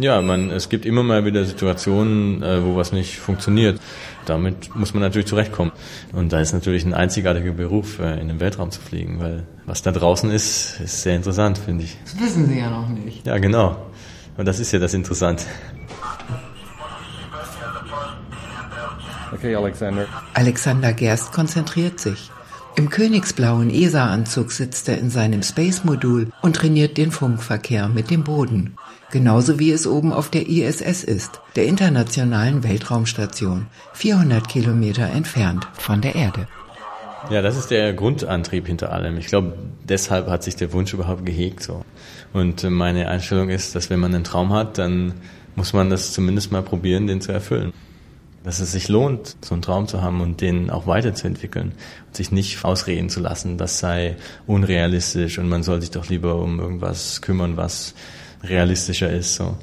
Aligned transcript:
Ja, 0.00 0.22
man, 0.22 0.50
es 0.50 0.68
gibt 0.70 0.86
immer 0.86 1.02
mal 1.02 1.24
wieder 1.26 1.44
Situationen, 1.44 2.42
äh, 2.42 2.64
wo 2.64 2.74
was 2.76 2.92
nicht 2.92 3.18
funktioniert. 3.18 3.80
Damit 4.24 4.74
muss 4.74 4.94
man 4.94 5.02
natürlich 5.02 5.28
zurechtkommen. 5.28 5.72
Und 6.12 6.32
da 6.32 6.40
ist 6.40 6.52
natürlich 6.52 6.84
ein 6.84 6.94
einzigartiger 6.94 7.52
Beruf, 7.52 7.98
äh, 7.98 8.18
in 8.18 8.28
den 8.28 8.40
Weltraum 8.40 8.70
zu 8.70 8.80
fliegen, 8.80 9.20
weil 9.20 9.46
was 9.66 9.82
da 9.82 9.92
draußen 9.92 10.30
ist, 10.30 10.80
ist 10.80 11.02
sehr 11.02 11.16
interessant, 11.16 11.58
finde 11.58 11.84
ich. 11.84 11.98
Das 12.04 12.18
wissen 12.20 12.46
Sie 12.46 12.58
ja 12.58 12.70
noch 12.70 12.88
nicht. 12.88 13.26
Ja, 13.26 13.38
genau. 13.38 13.76
Und 14.36 14.46
das 14.46 14.58
ist 14.58 14.72
ja 14.72 14.78
das 14.78 14.94
Interessante. 14.94 15.44
Okay, 19.40 19.56
Alexander. 19.56 20.06
Alexander 20.34 20.92
Gerst 20.92 21.32
konzentriert 21.32 21.98
sich. 21.98 22.30
Im 22.76 22.90
königsblauen 22.90 23.70
ESA-Anzug 23.70 24.52
sitzt 24.52 24.86
er 24.90 24.98
in 24.98 25.08
seinem 25.08 25.42
Space-Modul 25.42 26.28
und 26.42 26.56
trainiert 26.56 26.98
den 26.98 27.10
Funkverkehr 27.10 27.88
mit 27.88 28.10
dem 28.10 28.22
Boden. 28.22 28.76
Genauso 29.10 29.58
wie 29.58 29.72
es 29.72 29.86
oben 29.86 30.12
auf 30.12 30.28
der 30.28 30.46
ISS 30.46 31.02
ist, 31.02 31.40
der 31.56 31.64
Internationalen 31.64 32.62
Weltraumstation, 32.62 33.68
400 33.94 34.46
Kilometer 34.46 35.06
entfernt 35.08 35.66
von 35.72 36.02
der 36.02 36.16
Erde. 36.16 36.46
Ja, 37.30 37.40
das 37.40 37.56
ist 37.56 37.70
der 37.70 37.94
Grundantrieb 37.94 38.66
hinter 38.66 38.92
allem. 38.92 39.16
Ich 39.16 39.28
glaube, 39.28 39.54
deshalb 39.88 40.28
hat 40.28 40.42
sich 40.42 40.54
der 40.54 40.74
Wunsch 40.74 40.92
überhaupt 40.92 41.24
gehegt 41.24 41.62
so. 41.62 41.86
Und 42.34 42.62
meine 42.64 43.08
Einstellung 43.08 43.48
ist, 43.48 43.74
dass 43.74 43.88
wenn 43.88 44.00
man 44.00 44.14
einen 44.14 44.24
Traum 44.24 44.52
hat, 44.52 44.76
dann 44.76 45.14
muss 45.56 45.72
man 45.72 45.88
das 45.88 46.12
zumindest 46.12 46.52
mal 46.52 46.62
probieren, 46.62 47.06
den 47.06 47.22
zu 47.22 47.32
erfüllen 47.32 47.72
dass 48.42 48.60
es 48.60 48.72
sich 48.72 48.88
lohnt, 48.88 49.36
so 49.42 49.54
einen 49.54 49.62
Traum 49.62 49.86
zu 49.86 50.00
haben 50.00 50.20
und 50.20 50.40
den 50.40 50.70
auch 50.70 50.86
weiterzuentwickeln 50.86 51.72
und 52.06 52.16
sich 52.16 52.32
nicht 52.32 52.64
ausreden 52.64 53.10
zu 53.10 53.20
lassen, 53.20 53.58
das 53.58 53.78
sei 53.78 54.16
unrealistisch 54.46 55.38
und 55.38 55.48
man 55.48 55.62
soll 55.62 55.80
sich 55.80 55.90
doch 55.90 56.08
lieber 56.08 56.36
um 56.36 56.58
irgendwas 56.58 57.20
kümmern, 57.20 57.56
was 57.56 57.94
realistischer 58.42 59.10
ist. 59.10 59.34
So. 59.34 59.56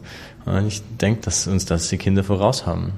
Und 0.45 0.67
ich 0.67 0.81
denke, 1.01 1.21
dass 1.21 1.47
uns 1.47 1.65
das 1.65 1.89
die 1.89 1.97
Kinder 1.97 2.23
voraus 2.23 2.65
haben, 2.65 2.93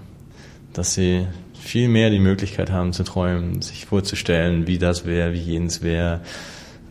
dass 0.73 0.93
sie 0.93 1.25
viel 1.59 1.87
mehr 1.87 2.09
die 2.09 2.19
Möglichkeit 2.19 2.71
haben 2.71 2.93
zu 2.93 3.03
träumen, 3.03 3.61
sich 3.61 3.85
vorzustellen, 3.85 4.67
wie 4.67 4.77
das 4.77 5.05
wäre, 5.05 5.33
wie 5.33 5.39
jenes 5.39 5.81
wäre, 5.81 6.21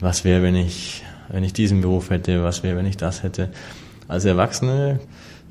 was 0.01 0.25
wäre, 0.25 0.43
wenn 0.43 0.57
ich, 0.57 1.05
wenn 1.29 1.45
ich 1.45 1.53
diesen 1.53 1.81
Beruf 1.81 2.11
hätte, 2.11 2.43
was 2.43 2.63
wäre, 2.63 2.77
wenn 2.77 2.87
ich 2.87 2.97
das 2.97 3.23
hätte. 3.23 3.51
Als 4.09 4.25
Erwachsene 4.25 5.01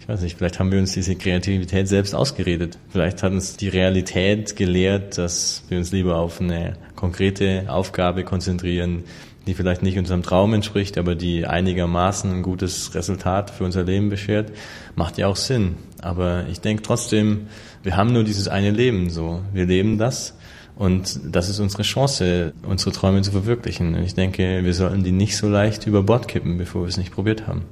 ich 0.08 0.14
weiß 0.14 0.22
nicht, 0.22 0.38
vielleicht 0.38 0.58
haben 0.58 0.72
wir 0.72 0.80
uns 0.80 0.94
diese 0.94 1.18
Kreativität 1.18 1.90
selbst 1.90 2.16
ausgeredet. 2.16 2.78
Vielleicht 2.88 3.24
hat 3.24 3.34
uns 3.34 3.58
die 3.58 3.68
Realität 3.68 4.56
gelehrt, 4.56 5.18
dass 5.18 5.64
wir 5.68 5.78
uns 5.78 5.92
lieber 5.92 6.16
auf 6.16 6.40
eine 6.40 6.78
konkrete 6.96 7.66
Aufgabe 7.68 8.24
konzentrieren, 8.24 9.04
die 9.48 9.54
vielleicht 9.54 9.84
nicht 9.84 9.98
unserem 9.98 10.24
Traum 10.24 10.54
entspricht, 10.54 10.98
aber 10.98 11.16
die 11.16 11.46
einigermaßen 11.46 12.32
ein 12.32 12.42
gutes 12.42 12.96
Resultat 12.96 13.50
für 13.50 13.66
unser 13.66 13.84
Leben 13.84 14.08
beschert, 14.08 14.54
macht 14.96 15.18
ja 15.18 15.28
auch 15.28 15.36
Sinn. 15.36 15.76
Aber 16.02 16.46
ich 16.50 16.62
denke 16.62 16.84
trotzdem, 16.84 17.48
wir 17.84 17.98
haben 17.98 18.14
nur 18.14 18.24
dieses 18.24 18.48
eine 18.48 18.72
Leben 18.72 19.10
so. 19.10 19.42
Wir 19.52 19.66
leben 19.66 19.98
das 19.98 20.38
und 20.78 21.20
das 21.26 21.50
ist 21.50 21.60
unsere 21.60 21.84
Chance, 21.84 22.54
unsere 22.64 22.94
Träume 22.94 23.24
zu 23.24 23.32
verwirklichen. 23.34 23.94
Und 23.94 24.04
ich 24.04 24.16
denke, 24.16 24.64
wir 24.64 24.74
sollten 24.74 25.04
die 25.04 25.12
nicht 25.12 25.36
so 25.36 25.50
leicht 25.50 25.86
über 25.86 26.02
Bord 26.02 26.30
kippen, 26.30 26.58
bevor 26.58 26.84
wir 26.84 26.88
es 26.88 26.96
nicht 26.96 27.12
probiert 27.12 27.46
haben. 27.46 27.66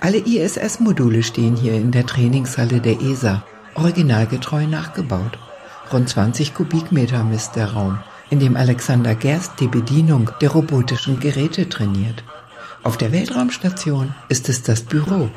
Alle 0.00 0.18
ISS-Module 0.18 1.24
stehen 1.24 1.56
hier 1.56 1.74
in 1.74 1.90
der 1.90 2.06
Trainingshalle 2.06 2.80
der 2.80 3.00
ESA, 3.00 3.42
originalgetreu 3.74 4.66
nachgebaut. 4.66 5.38
Rund 5.92 6.08
20 6.08 6.54
Kubikmeter 6.54 7.24
misst 7.24 7.56
der 7.56 7.72
Raum, 7.72 7.98
in 8.30 8.38
dem 8.38 8.56
Alexander 8.56 9.16
Gerst 9.16 9.58
die 9.58 9.66
Bedienung 9.66 10.30
der 10.40 10.50
robotischen 10.50 11.18
Geräte 11.18 11.68
trainiert. 11.68 12.22
Auf 12.84 12.96
der 12.96 13.10
Weltraumstation 13.10 14.14
ist 14.28 14.48
es 14.48 14.62
das 14.62 14.82
Büro. 14.82 15.30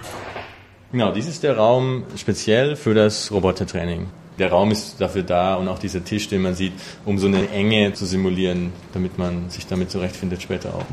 Genau, 0.92 1.12
dies 1.12 1.28
ist 1.28 1.42
der 1.42 1.58
Raum 1.58 2.04
speziell 2.16 2.76
für 2.76 2.94
das 2.94 3.32
Robotertraining 3.32 4.08
der 4.42 4.50
Raum 4.50 4.72
ist 4.72 5.00
dafür 5.00 5.22
da 5.22 5.56
und 5.56 5.68
auch 5.68 5.78
dieser 5.78 6.04
Tisch, 6.04 6.28
den 6.28 6.42
man 6.42 6.56
sieht, 6.56 6.74
um 7.06 7.20
so 7.20 7.28
eine 7.28 7.50
Enge 7.52 7.94
zu 7.94 8.08
simulieren, 8.08 8.74
damit 8.92 9.20
man 9.20 9.52
sich 9.52 9.68
damit 9.68 9.92
zurechtfindet 9.92 10.42
später 10.42 10.74
auch. 10.74 10.86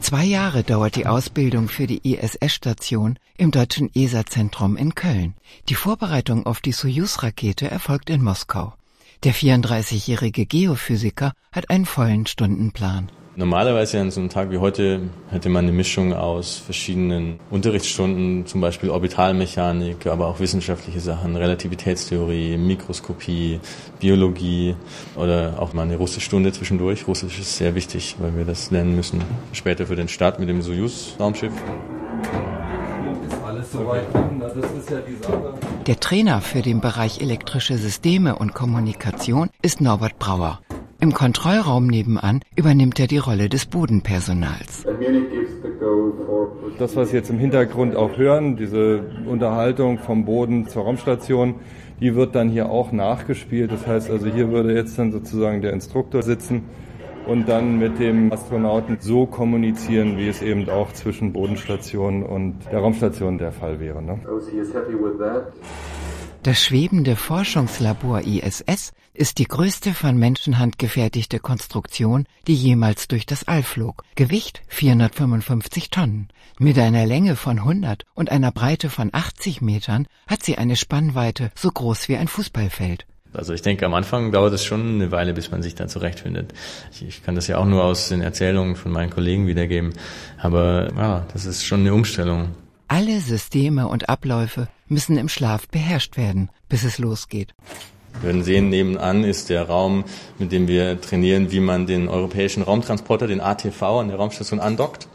Zwei 0.00 0.24
Jahre 0.24 0.64
dauert 0.64 0.96
die 0.96 1.06
Ausbildung 1.06 1.68
für 1.68 1.86
die 1.86 2.00
ISS-Station 2.12 3.18
im 3.36 3.52
deutschen 3.52 3.88
ESA-Zentrum 3.94 4.76
in 4.76 4.96
Köln. 4.96 5.34
Die 5.68 5.76
Vorbereitung 5.76 6.44
auf 6.44 6.60
die 6.60 6.72
Soyuz-Rakete 6.72 7.70
erfolgt 7.70 8.10
in 8.10 8.22
Moskau. 8.22 8.74
Der 9.22 9.32
34-jährige 9.32 10.46
Geophysiker 10.46 11.32
hat 11.52 11.70
einen 11.70 11.86
vollen 11.86 12.26
Stundenplan. 12.26 13.10
Normalerweise 13.38 14.00
an 14.00 14.10
so 14.10 14.18
einem 14.18 14.30
Tag 14.30 14.50
wie 14.50 14.58
heute 14.58 14.98
hätte 15.30 15.48
man 15.48 15.64
eine 15.64 15.70
Mischung 15.70 16.12
aus 16.12 16.56
verschiedenen 16.56 17.38
Unterrichtsstunden, 17.50 18.46
zum 18.46 18.60
Beispiel 18.60 18.90
Orbitalmechanik, 18.90 20.08
aber 20.08 20.26
auch 20.26 20.40
wissenschaftliche 20.40 20.98
Sachen, 20.98 21.36
Relativitätstheorie, 21.36 22.56
Mikroskopie, 22.56 23.60
Biologie 24.00 24.74
oder 25.14 25.54
auch 25.60 25.72
mal 25.72 25.82
eine 25.82 25.94
russische 25.94 26.22
Stunde 26.22 26.50
zwischendurch. 26.50 27.06
Russisch 27.06 27.38
ist 27.38 27.56
sehr 27.56 27.76
wichtig, 27.76 28.16
weil 28.18 28.36
wir 28.36 28.44
das 28.44 28.72
lernen 28.72 28.96
müssen 28.96 29.22
später 29.52 29.86
für 29.86 29.94
den 29.94 30.08
Start 30.08 30.40
mit 30.40 30.48
dem 30.48 30.60
Soyuz-Raumschiff. 30.60 31.52
Der 35.86 36.00
Trainer 36.00 36.40
für 36.40 36.62
den 36.62 36.80
Bereich 36.80 37.20
elektrische 37.20 37.78
Systeme 37.78 38.34
und 38.34 38.52
Kommunikation 38.54 39.48
ist 39.62 39.80
Norbert 39.80 40.18
Brauer. 40.18 40.58
Im 41.00 41.14
Kontrollraum 41.14 41.86
nebenan 41.86 42.40
übernimmt 42.56 42.98
er 42.98 43.06
die 43.06 43.18
Rolle 43.18 43.48
des 43.48 43.66
Bodenpersonals. 43.66 44.84
Das, 46.78 46.96
was 46.96 47.10
Sie 47.10 47.16
jetzt 47.16 47.30
im 47.30 47.38
Hintergrund 47.38 47.94
auch 47.94 48.16
hören, 48.16 48.56
diese 48.56 49.04
Unterhaltung 49.26 49.98
vom 49.98 50.24
Boden 50.24 50.66
zur 50.66 50.82
Raumstation, 50.82 51.56
die 52.00 52.16
wird 52.16 52.34
dann 52.34 52.48
hier 52.48 52.68
auch 52.68 52.90
nachgespielt. 52.90 53.70
Das 53.70 53.86
heißt 53.86 54.10
also, 54.10 54.26
hier 54.26 54.50
würde 54.50 54.74
jetzt 54.74 54.98
dann 54.98 55.12
sozusagen 55.12 55.62
der 55.62 55.72
Instruktor 55.72 56.22
sitzen 56.22 56.64
und 57.28 57.48
dann 57.48 57.78
mit 57.78 58.00
dem 58.00 58.32
Astronauten 58.32 58.96
so 58.98 59.26
kommunizieren, 59.26 60.16
wie 60.16 60.26
es 60.26 60.42
eben 60.42 60.68
auch 60.68 60.92
zwischen 60.94 61.32
Bodenstation 61.32 62.24
und 62.24 62.56
der 62.72 62.80
Raumstation 62.80 63.38
der 63.38 63.52
Fall 63.52 63.78
wäre. 63.78 64.02
Ne? 64.02 64.18
Das 66.48 66.62
schwebende 66.62 67.14
Forschungslabor 67.14 68.22
ISS 68.22 68.92
ist 69.12 69.36
die 69.36 69.44
größte 69.44 69.92
von 69.92 70.16
Menschenhand 70.16 70.78
gefertigte 70.78 71.40
Konstruktion, 71.40 72.24
die 72.46 72.54
jemals 72.54 73.06
durch 73.06 73.26
das 73.26 73.46
All 73.46 73.62
flog. 73.62 74.02
Gewicht 74.14 74.62
455 74.68 75.90
Tonnen. 75.90 76.28
Mit 76.58 76.78
einer 76.78 77.04
Länge 77.04 77.36
von 77.36 77.58
100 77.58 78.06
und 78.14 78.32
einer 78.32 78.50
Breite 78.50 78.88
von 78.88 79.10
80 79.12 79.60
Metern 79.60 80.06
hat 80.26 80.42
sie 80.42 80.56
eine 80.56 80.76
Spannweite 80.76 81.50
so 81.54 81.70
groß 81.70 82.08
wie 82.08 82.16
ein 82.16 82.28
Fußballfeld. 82.28 83.04
Also 83.34 83.52
ich 83.52 83.60
denke, 83.60 83.84
am 83.84 83.92
Anfang 83.92 84.32
dauert 84.32 84.54
es 84.54 84.64
schon 84.64 84.94
eine 84.94 85.12
Weile, 85.12 85.34
bis 85.34 85.50
man 85.50 85.62
sich 85.62 85.74
dann 85.74 85.90
zurechtfindet. 85.90 86.54
Ich, 86.92 87.06
ich 87.06 87.22
kann 87.22 87.34
das 87.34 87.46
ja 87.46 87.58
auch 87.58 87.66
nur 87.66 87.84
aus 87.84 88.08
den 88.08 88.22
Erzählungen 88.22 88.74
von 88.74 88.90
meinen 88.90 89.10
Kollegen 89.10 89.46
wiedergeben. 89.46 89.92
Aber 90.38 90.88
ja, 90.96 91.26
das 91.30 91.44
ist 91.44 91.66
schon 91.66 91.80
eine 91.80 91.92
Umstellung. 91.92 92.54
Alle 92.90 93.20
Systeme 93.20 93.86
und 93.86 94.08
Abläufe 94.08 94.68
müssen 94.88 95.18
im 95.18 95.28
Schlaf 95.28 95.68
beherrscht 95.68 96.16
werden, 96.16 96.48
bis 96.70 96.84
es 96.84 96.98
losgeht. 96.98 97.54
Wir 98.22 98.42
sehen, 98.42 98.70
nebenan 98.70 99.24
ist 99.24 99.50
der 99.50 99.64
Raum, 99.64 100.04
mit 100.38 100.52
dem 100.52 100.66
wir 100.68 100.98
trainieren, 100.98 101.52
wie 101.52 101.60
man 101.60 101.86
den 101.86 102.08
europäischen 102.08 102.62
Raumtransporter, 102.62 103.26
den 103.26 103.42
ATV, 103.42 103.82
an 103.82 104.08
der 104.08 104.16
Raumstation 104.16 104.58
andockt. 104.58 105.06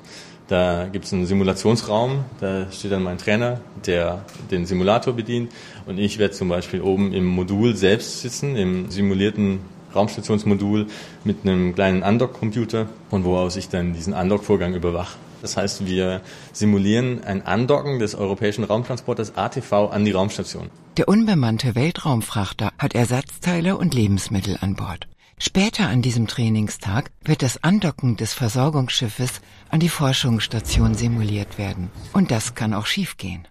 Da 0.48 0.88
gibt 0.88 1.06
es 1.06 1.14
einen 1.14 1.26
Simulationsraum, 1.26 2.26
da 2.40 2.72
steht 2.72 2.92
dann 2.92 3.02
mein 3.02 3.18
Trainer, 3.18 3.60
der 3.88 4.24
den 4.52 4.68
Simulator 4.68 5.14
bedient 5.14 5.52
und 5.88 5.98
ich 5.98 6.20
werde 6.20 6.36
zum 6.36 6.50
Beispiel 6.50 6.82
oben 6.82 7.12
im 7.12 7.26
Modul 7.26 7.76
selbst 7.76 8.22
sitzen, 8.22 8.56
im 8.56 8.92
simulierten 8.92 9.62
Raumstationsmodul 9.96 10.88
mit 11.24 11.38
einem 11.42 11.74
kleinen 11.74 12.04
Andock-Computer, 12.04 12.88
von 13.10 13.24
wo 13.24 13.36
aus 13.36 13.56
ich 13.56 13.70
dann 13.70 13.94
diesen 13.94 14.14
Andock-Vorgang 14.14 14.76
überwache. 14.76 15.18
Das 15.44 15.58
heißt, 15.58 15.86
wir 15.86 16.22
simulieren 16.54 17.22
ein 17.26 17.46
Andocken 17.46 18.00
des 18.00 18.16
europäischen 18.16 18.64
Raumtransporters 18.64 19.36
ATV 19.36 19.92
an 19.92 20.06
die 20.06 20.12
Raumstation. 20.12 20.70
Der 20.96 21.10
unbemannte 21.10 21.76
Weltraumfrachter 21.76 22.72
hat 22.80 22.96
Ersatzteile 22.96 23.76
und 23.76 23.94
Lebensmittel 23.94 24.58
an 24.62 24.76
Bord. 24.76 25.10
Später 25.38 25.90
an 25.90 26.02
diesem 26.02 26.28
Trainingstag 26.28 27.12
wird 27.26 27.42
das 27.42 27.62
Andocken 27.62 28.16
des 28.16 28.34
Versorgungsschiffes 28.34 29.42
an 29.70 29.82
die 29.82 29.90
Forschungsstation 29.90 30.94
simuliert 30.94 31.58
werden. 31.58 31.92
Und 32.14 32.32
das 32.32 32.56
kann 32.56 32.74
auch 32.74 32.86
schiefgehen. 32.86 33.46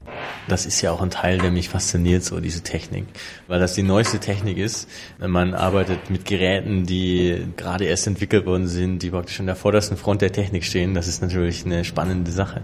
Das 0.48 0.66
ist 0.66 0.80
ja 0.80 0.90
auch 0.90 1.00
ein 1.00 1.10
Teil, 1.10 1.38
der 1.38 1.50
mich 1.50 1.68
fasziniert, 1.68 2.24
so 2.24 2.40
diese 2.40 2.62
Technik, 2.62 3.06
weil 3.46 3.60
das 3.60 3.74
die 3.74 3.82
neueste 3.82 4.18
Technik 4.18 4.58
ist. 4.58 4.88
Man 5.18 5.54
arbeitet 5.54 6.10
mit 6.10 6.24
Geräten, 6.24 6.84
die 6.84 7.46
gerade 7.56 7.84
erst 7.84 8.06
entwickelt 8.06 8.44
worden 8.44 8.66
sind, 8.66 9.02
die 9.02 9.10
praktisch 9.10 9.38
an 9.40 9.46
der 9.46 9.56
vordersten 9.56 9.96
Front 9.96 10.22
der 10.22 10.32
Technik 10.32 10.64
stehen. 10.64 10.94
Das 10.94 11.06
ist 11.06 11.22
natürlich 11.22 11.64
eine 11.64 11.84
spannende 11.84 12.30
Sache. 12.30 12.62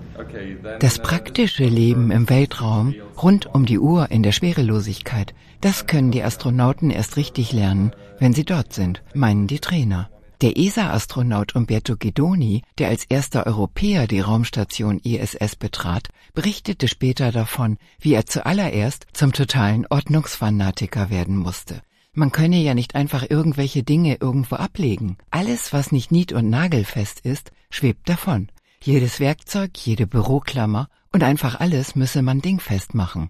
Das 0.80 0.98
praktische 0.98 1.64
Leben 1.64 2.10
im 2.10 2.28
Weltraum, 2.28 2.94
rund 3.22 3.46
um 3.46 3.64
die 3.64 3.78
Uhr 3.78 4.10
in 4.10 4.22
der 4.22 4.32
Schwerelosigkeit, 4.32 5.34
das 5.60 5.86
können 5.86 6.10
die 6.10 6.22
Astronauten 6.22 6.90
erst 6.90 7.16
richtig 7.16 7.52
lernen, 7.52 7.92
wenn 8.18 8.32
sie 8.32 8.44
dort 8.44 8.72
sind, 8.72 9.02
meinen 9.14 9.46
die 9.46 9.58
Trainer. 9.60 10.08
Der 10.40 10.56
ESA-Astronaut 10.56 11.56
Umberto 11.56 11.96
Guidoni, 11.96 12.62
der 12.78 12.88
als 12.90 13.04
erster 13.04 13.44
Europäer 13.48 14.06
die 14.06 14.20
Raumstation 14.20 15.00
ISS 15.00 15.56
betrat, 15.56 16.10
berichtete 16.32 16.86
später 16.86 17.32
davon, 17.32 17.76
wie 17.98 18.14
er 18.14 18.24
zuallererst 18.24 19.08
zum 19.12 19.32
totalen 19.32 19.84
Ordnungsfanatiker 19.90 21.10
werden 21.10 21.36
musste. 21.36 21.82
Man 22.12 22.30
könne 22.30 22.58
ja 22.58 22.74
nicht 22.74 22.94
einfach 22.94 23.28
irgendwelche 23.28 23.82
Dinge 23.82 24.18
irgendwo 24.20 24.54
ablegen. 24.54 25.16
Alles, 25.32 25.72
was 25.72 25.90
nicht 25.90 26.12
nied- 26.12 26.32
und 26.32 26.48
nagelfest 26.48 27.18
ist, 27.20 27.50
schwebt 27.68 28.08
davon. 28.08 28.48
Jedes 28.80 29.18
Werkzeug, 29.18 29.76
jede 29.76 30.06
Büroklammer 30.06 30.88
und 31.12 31.24
einfach 31.24 31.58
alles 31.58 31.96
müsse 31.96 32.22
man 32.22 32.40
dingfest 32.40 32.94
machen. 32.94 33.28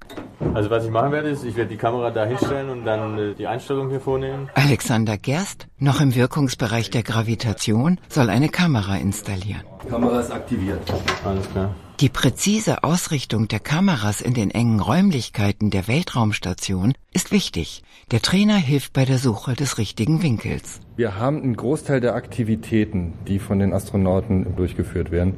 Also 0.55 0.71
was 0.71 0.85
ich 0.85 0.91
machen 0.91 1.13
werde, 1.13 1.31
ist, 1.31 1.45
ich 1.45 1.57
werde 1.57 1.71
die 1.71 1.77
Kamera 1.77 2.11
da 2.11 2.25
hinstellen 2.25 2.71
und 2.71 2.85
dann 2.85 3.19
äh, 3.19 3.35
die 3.35 3.47
Einstellung 3.47 3.91
hier 3.91 4.01
vornehmen. 4.01 4.49
Alexander 4.55 5.19
Gerst, 5.19 5.67
noch 5.79 6.01
im 6.01 6.15
Wirkungsbereich 6.15 6.91
der 6.91 7.03
Gravitation, 7.03 8.01
soll 8.09 8.31
eine 8.31 8.49
Kamera 8.49 8.97
installieren. 8.97 9.63
Kamera 9.89 10.21
ist 10.21 10.31
aktiviert. 10.31 10.81
Alles 11.25 11.51
klar. 11.51 11.75
Die 12.01 12.09
präzise 12.09 12.85
Ausrichtung 12.85 13.49
der 13.49 13.59
Kameras 13.59 14.21
in 14.21 14.33
den 14.33 14.53
engen 14.53 14.79
Räumlichkeiten 14.79 15.71
der 15.71 15.89
Weltraumstation 15.89 16.95
ist 17.13 17.33
wichtig. 17.33 17.83
Der 18.13 18.23
Trainer 18.23 18.57
hilft 18.57 18.93
bei 18.93 19.05
der 19.05 19.19
Suche 19.19 19.55
des 19.55 19.79
richtigen 19.79 20.23
Winkels. 20.23 20.81
Wir 20.95 21.17
haben 21.17 21.43
einen 21.43 21.57
Großteil 21.57 22.01
der 22.01 22.15
Aktivitäten, 22.15 23.15
die 23.27 23.41
von 23.41 23.59
den 23.59 23.73
Astronauten 23.73 24.55
durchgeführt 24.55 25.11
werden, 25.11 25.35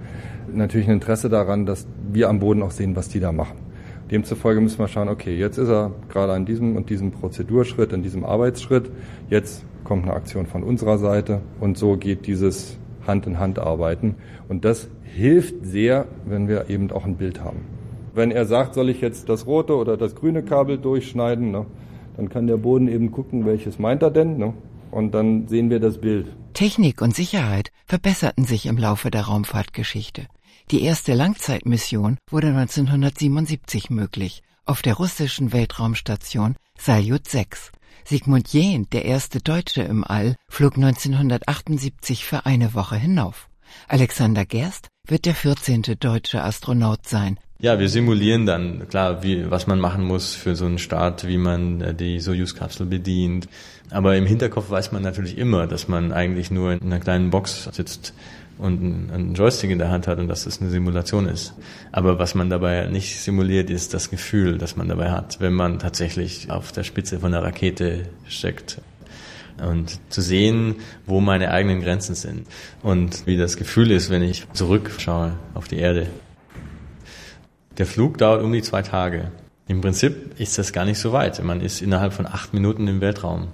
natürlich 0.53 0.88
ein 0.88 0.94
Interesse 0.94 1.31
daran, 1.31 1.64
dass 1.64 1.87
wir 2.12 2.29
am 2.29 2.41
Boden 2.41 2.62
auch 2.62 2.73
sehen, 2.73 2.94
was 2.94 3.08
die 3.08 3.20
da 3.20 3.32
machen. 3.32 3.69
Demzufolge 4.11 4.61
müssen 4.61 4.79
wir 4.79 4.89
schauen, 4.89 5.09
okay, 5.09 5.37
jetzt 5.37 5.59
ist 5.59 5.69
er 5.69 5.93
gerade 6.09 6.33
an 6.33 6.45
diesem 6.45 6.77
und 6.77 6.91
diesem 6.91 7.12
Prozedurschritt, 7.12 7.93
an 7.93 8.03
diesem 8.03 8.25
Arbeitsschritt. 8.25 8.91
Jetzt 9.29 9.65
kommt 9.85 10.05
eine 10.05 10.15
Aktion 10.15 10.47
von 10.47 10.62
unserer 10.62 10.99
Seite 10.99 11.43
und 11.61 11.79
so 11.79 11.97
geht 11.97 12.27
dieses 12.27 12.79
Hand 13.07 13.27
in 13.27 13.39
Hand 13.39 13.59
arbeiten. 13.59 14.17
Und 14.49 14.65
das 14.65 14.89
hilft 15.03 15.65
sehr, 15.65 16.07
wenn 16.27 16.49
wir 16.49 16.71
eben 16.71 16.91
auch 16.91 17.05
ein 17.05 17.17
Bild 17.17 17.41
haben. 17.41 17.65
Wenn 18.15 18.31
er 18.31 18.47
sagt, 18.47 18.75
soll 18.75 18.89
ich 18.89 19.01
jetzt 19.01 19.29
das 19.29 19.47
rote 19.47 19.77
oder 19.77 19.97
das 19.97 20.15
grüne 20.15 20.43
Kabel 20.43 20.79
durchschneiden, 20.79 21.51
ne, 21.51 21.67
dann 22.17 22.29
kann 22.29 22.47
der 22.47 22.56
Boden 22.56 22.89
eben 22.89 23.13
gucken, 23.13 23.47
welches 23.47 23.79
meint 23.79 24.03
er 24.03 24.11
denn. 24.11 24.37
Ne, 24.37 24.55
und 24.91 25.15
dann 25.15 25.47
sehen 25.47 25.71
wir 25.71 25.79
das 25.81 25.99
Bild. 25.99 26.27
Technik 26.53 27.01
und 27.01 27.15
Sicherheit 27.15 27.71
verbesserten 27.87 28.45
sich 28.45 28.67
im 28.67 28.77
Laufe 28.77 29.11
der 29.11 29.23
Raumfahrtgeschichte. 29.23 30.27
Die 30.70 30.84
erste 30.84 31.14
Langzeitmission 31.14 32.17
wurde 32.31 32.49
1977 32.49 33.90
möglich 33.90 34.44
auf 34.64 34.82
der 34.82 34.94
russischen 34.94 35.52
Weltraumstation 35.52 36.55
Salyut 36.78 37.26
6. 37.26 37.72
Sigmund 38.05 38.52
Jähn, 38.52 38.87
der 38.93 39.05
erste 39.05 39.40
Deutsche 39.40 39.82
im 39.82 40.05
All, 40.05 40.37
flog 40.49 40.76
1978 40.76 42.25
für 42.25 42.46
eine 42.46 42.72
Woche 42.72 42.94
hinauf. 42.94 43.49
Alexander 43.88 44.44
Gerst 44.46 44.87
wird 45.08 45.26
der 45.26 45.34
14. 45.34 45.82
deutsche 45.99 46.44
Astronaut 46.44 47.05
sein. 47.05 47.40
Ja, 47.58 47.81
wir 47.81 47.88
simulieren 47.88 48.46
dann, 48.46 48.88
klar, 48.88 49.25
wie, 49.25 49.50
was 49.50 49.67
man 49.67 49.81
machen 49.81 50.05
muss 50.05 50.37
für 50.37 50.55
so 50.55 50.67
einen 50.67 50.78
Start, 50.78 51.26
wie 51.26 51.37
man 51.37 51.81
äh, 51.81 51.94
die 51.94 52.20
Soyuz-Kapsel 52.20 52.87
bedient. 52.87 53.49
Aber 53.90 54.17
im 54.17 54.25
Hinterkopf 54.25 54.70
weiß 54.70 54.93
man 54.93 55.02
natürlich 55.02 55.37
immer, 55.37 55.67
dass 55.67 55.88
man 55.88 56.12
eigentlich 56.12 56.52
nur 56.52 56.72
in 56.72 56.82
einer 56.82 57.00
kleinen 57.00 57.31
Box 57.31 57.69
sitzt 57.72 58.14
und 58.61 59.11
einen 59.11 59.35
Joystick 59.35 59.71
in 59.71 59.79
der 59.79 59.91
Hand 59.91 60.07
hat 60.07 60.19
und 60.19 60.29
dass 60.29 60.45
das 60.45 60.61
eine 60.61 60.71
Simulation 60.71 61.27
ist. 61.27 61.55
Aber 61.93 62.19
was 62.19 62.35
man 62.35 62.51
dabei 62.51 62.87
nicht 62.87 63.19
simuliert, 63.21 63.71
ist 63.71 63.95
das 63.95 64.11
Gefühl, 64.11 64.59
das 64.59 64.77
man 64.77 64.89
dabei 64.89 65.11
hat, 65.11 65.41
wenn 65.41 65.55
man 65.55 65.79
tatsächlich 65.79 66.51
auf 66.51 66.71
der 66.71 66.85
Spitze 66.85 67.21
von 67.21 67.33
einer 67.33 67.43
Rakete 67.43 68.09
steckt. 68.29 68.83
Und 69.67 69.99
zu 70.11 70.21
sehen, 70.21 70.77
wo 71.07 71.21
meine 71.21 71.51
eigenen 71.51 71.81
Grenzen 71.81 72.15
sind 72.15 72.47
und 72.83 73.27
wie 73.27 73.37
das 73.37 73.57
Gefühl 73.57 73.91
ist, 73.91 74.11
wenn 74.11 74.23
ich 74.23 74.47
zurückschaue 74.53 75.33
auf 75.55 75.69
die 75.69 75.79
Erde. 75.79 76.06
Der 77.79 77.87
Flug 77.87 78.19
dauert 78.19 78.43
um 78.43 78.53
die 78.53 78.63
zwei 78.63 78.83
Tage. 78.83 79.31
Im 79.69 79.81
Prinzip 79.81 80.39
ist 80.39 80.59
das 80.59 80.73
gar 80.73 80.85
nicht 80.85 80.99
so 80.99 81.13
weit. 81.13 81.43
Man 81.43 81.61
ist 81.61 81.81
innerhalb 81.81 82.13
von 82.13 82.27
acht 82.27 82.53
Minuten 82.53 82.89
im 82.89 83.01
Weltraum. 83.01 83.49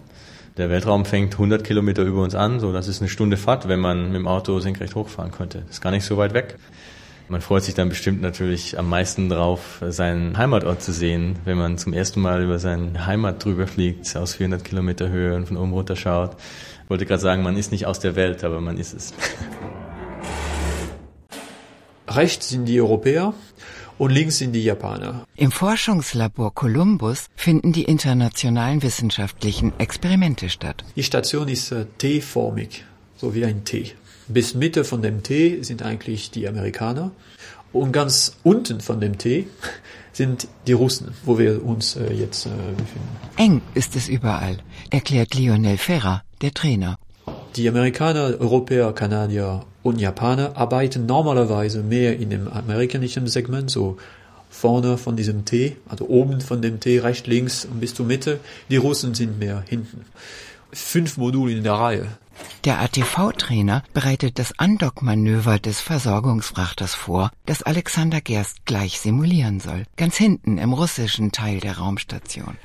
Der 0.56 0.70
Weltraum 0.70 1.04
fängt 1.04 1.34
100 1.34 1.64
Kilometer 1.64 2.02
über 2.02 2.22
uns 2.22 2.34
an, 2.34 2.60
so 2.60 2.72
das 2.72 2.88
ist 2.88 3.02
eine 3.02 3.10
Stunde 3.10 3.36
Fahrt, 3.36 3.68
wenn 3.68 3.78
man 3.78 4.06
mit 4.06 4.14
dem 4.14 4.26
Auto 4.26 4.58
senkrecht 4.58 4.94
hochfahren 4.94 5.30
könnte. 5.30 5.58
Das 5.66 5.72
ist 5.72 5.80
gar 5.82 5.90
nicht 5.90 6.06
so 6.06 6.16
weit 6.16 6.32
weg. 6.32 6.56
Man 7.28 7.42
freut 7.42 7.64
sich 7.64 7.74
dann 7.74 7.90
bestimmt 7.90 8.22
natürlich 8.22 8.78
am 8.78 8.88
meisten 8.88 9.28
drauf, 9.28 9.82
seinen 9.86 10.38
Heimatort 10.38 10.80
zu 10.80 10.92
sehen, 10.92 11.38
wenn 11.44 11.58
man 11.58 11.76
zum 11.76 11.92
ersten 11.92 12.22
Mal 12.22 12.42
über 12.42 12.58
seine 12.58 13.04
Heimat 13.04 13.44
drüber 13.44 13.66
fliegt, 13.66 14.16
aus 14.16 14.32
400 14.36 14.64
Kilometer 14.64 15.10
Höhe 15.10 15.36
und 15.36 15.46
von 15.46 15.58
oben 15.58 15.74
runter 15.74 15.94
schaut. 15.94 16.36
Ich 16.84 16.88
wollte 16.88 17.04
gerade 17.04 17.20
sagen, 17.20 17.42
man 17.42 17.58
ist 17.58 17.70
nicht 17.70 17.84
aus 17.84 17.98
der 17.98 18.16
Welt, 18.16 18.42
aber 18.42 18.62
man 18.62 18.78
ist 18.78 18.94
es. 18.94 19.12
Rechts 22.08 22.48
sind 22.48 22.64
die 22.64 22.80
Europäer, 22.80 23.34
und 23.98 24.10
links 24.10 24.38
sind 24.38 24.52
die 24.52 24.62
Japaner. 24.62 25.26
Im 25.36 25.50
Forschungslabor 25.50 26.54
Columbus 26.54 27.26
finden 27.36 27.72
die 27.72 27.84
internationalen 27.84 28.82
wissenschaftlichen 28.82 29.72
Experimente 29.78 30.48
statt. 30.48 30.84
Die 30.96 31.02
Station 31.02 31.48
ist 31.48 31.72
äh, 31.72 31.86
T-formig, 31.98 32.84
so 33.16 33.34
wie 33.34 33.44
ein 33.44 33.64
T. 33.64 33.92
Bis 34.28 34.54
Mitte 34.54 34.84
von 34.84 35.02
dem 35.02 35.22
T 35.22 35.62
sind 35.62 35.82
eigentlich 35.82 36.30
die 36.30 36.48
Amerikaner 36.48 37.12
und 37.72 37.92
ganz 37.92 38.36
unten 38.42 38.80
von 38.80 39.00
dem 39.00 39.18
T 39.18 39.46
sind 40.12 40.48
die 40.66 40.72
Russen, 40.72 41.14
wo 41.24 41.38
wir 41.38 41.64
uns 41.64 41.96
äh, 41.96 42.12
jetzt 42.12 42.46
äh, 42.46 42.48
befinden. 42.48 43.16
Eng 43.36 43.62
ist 43.74 43.96
es 43.96 44.08
überall, 44.08 44.58
erklärt 44.90 45.34
Lionel 45.34 45.76
Ferrer, 45.76 46.22
der 46.40 46.52
Trainer. 46.52 46.96
Die 47.54 47.68
Amerikaner, 47.68 48.38
Europäer, 48.38 48.92
Kanadier 48.92 49.64
und 49.86 50.00
Japaner 50.00 50.56
arbeiten 50.56 51.06
normalerweise 51.06 51.82
mehr 51.82 52.18
in 52.18 52.30
dem 52.30 52.48
amerikanischen 52.48 53.28
Segment, 53.28 53.70
so 53.70 53.96
vorne 54.50 54.98
von 54.98 55.16
diesem 55.16 55.44
T, 55.44 55.76
also 55.88 56.08
oben 56.08 56.40
von 56.40 56.60
dem 56.60 56.80
T, 56.80 56.98
rechts, 56.98 57.28
links 57.28 57.64
und 57.64 57.80
bis 57.80 57.94
zur 57.94 58.06
Mitte. 58.06 58.40
Die 58.68 58.78
Russen 58.78 59.14
sind 59.14 59.38
mehr 59.38 59.62
hinten. 59.68 60.04
Fünf 60.72 61.16
Module 61.18 61.52
in 61.52 61.62
der 61.62 61.74
Reihe. 61.74 62.06
Der 62.64 62.80
ATV-Trainer 62.80 63.84
bereitet 63.94 64.40
das 64.40 64.58
Andockmanöver 64.58 65.60
des 65.60 65.80
Versorgungsfrachters 65.80 66.94
vor, 66.94 67.30
das 67.46 67.62
Alexander 67.62 68.20
Gerst 68.20 68.66
gleich 68.66 68.98
simulieren 68.98 69.60
soll. 69.60 69.84
Ganz 69.96 70.16
hinten 70.16 70.58
im 70.58 70.72
russischen 70.72 71.30
Teil 71.30 71.60
der 71.60 71.78
Raumstation. 71.78 72.56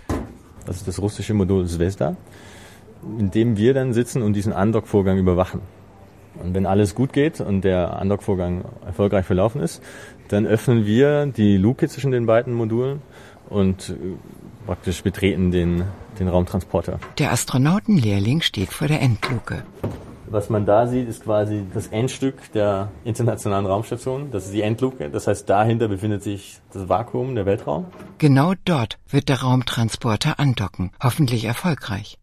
Das 0.65 0.77
ist 0.77 0.87
das 0.87 0.99
russische 0.99 1.35
Modul 1.35 1.67
Zvezda, 1.67 2.17
in 3.19 3.29
dem 3.29 3.57
wir 3.57 3.75
dann 3.75 3.93
sitzen 3.93 4.23
und 4.23 4.33
diesen 4.33 4.53
Andockvorgang 4.53 5.19
überwachen. 5.19 5.61
Und 6.35 6.53
wenn 6.53 6.65
alles 6.65 6.95
gut 6.95 7.13
geht 7.13 7.41
und 7.41 7.63
der 7.63 7.99
Undock-Vorgang 8.01 8.65
erfolgreich 8.85 9.25
verlaufen 9.25 9.61
ist, 9.61 9.81
dann 10.29 10.45
öffnen 10.45 10.85
wir 10.85 11.25
die 11.25 11.57
Luke 11.57 11.87
zwischen 11.87 12.11
den 12.11 12.25
beiden 12.25 12.53
Modulen 12.53 13.01
und 13.49 13.89
äh, 13.89 13.95
praktisch 14.65 15.03
betreten 15.03 15.51
den, 15.51 15.83
den 16.19 16.27
Raumtransporter. 16.27 16.99
Der 17.17 17.31
Astronautenlehrling 17.31 18.41
steht 18.41 18.71
vor 18.71 18.87
der 18.87 19.01
Endluke. 19.01 19.63
Was 20.27 20.49
man 20.49 20.65
da 20.65 20.87
sieht, 20.87 21.09
ist 21.09 21.25
quasi 21.25 21.65
das 21.73 21.87
Endstück 21.87 22.53
der 22.53 22.89
internationalen 23.03 23.65
Raumstation. 23.65 24.31
Das 24.31 24.45
ist 24.45 24.53
die 24.53 24.61
Endluke. 24.61 25.09
Das 25.09 25.27
heißt, 25.27 25.49
dahinter 25.49 25.89
befindet 25.89 26.23
sich 26.23 26.61
das 26.71 26.87
Vakuum, 26.87 27.35
der 27.35 27.45
Weltraum. 27.45 27.87
Genau 28.17 28.53
dort 28.63 28.97
wird 29.09 29.27
der 29.27 29.41
Raumtransporter 29.41 30.39
andocken. 30.39 30.91
Hoffentlich 31.03 31.43
erfolgreich. 31.43 32.17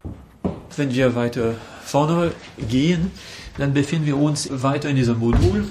Wenn 0.75 0.91
wir 0.91 1.15
weiter 1.15 1.53
vorne 1.83 2.31
gehen, 2.67 3.11
dann 3.59 3.73
befinden 3.73 4.05
wir 4.05 4.17
uns 4.17 4.49
weiter 4.51 4.89
in 4.89 4.95
diesem 4.95 5.19
Modul. 5.19 5.67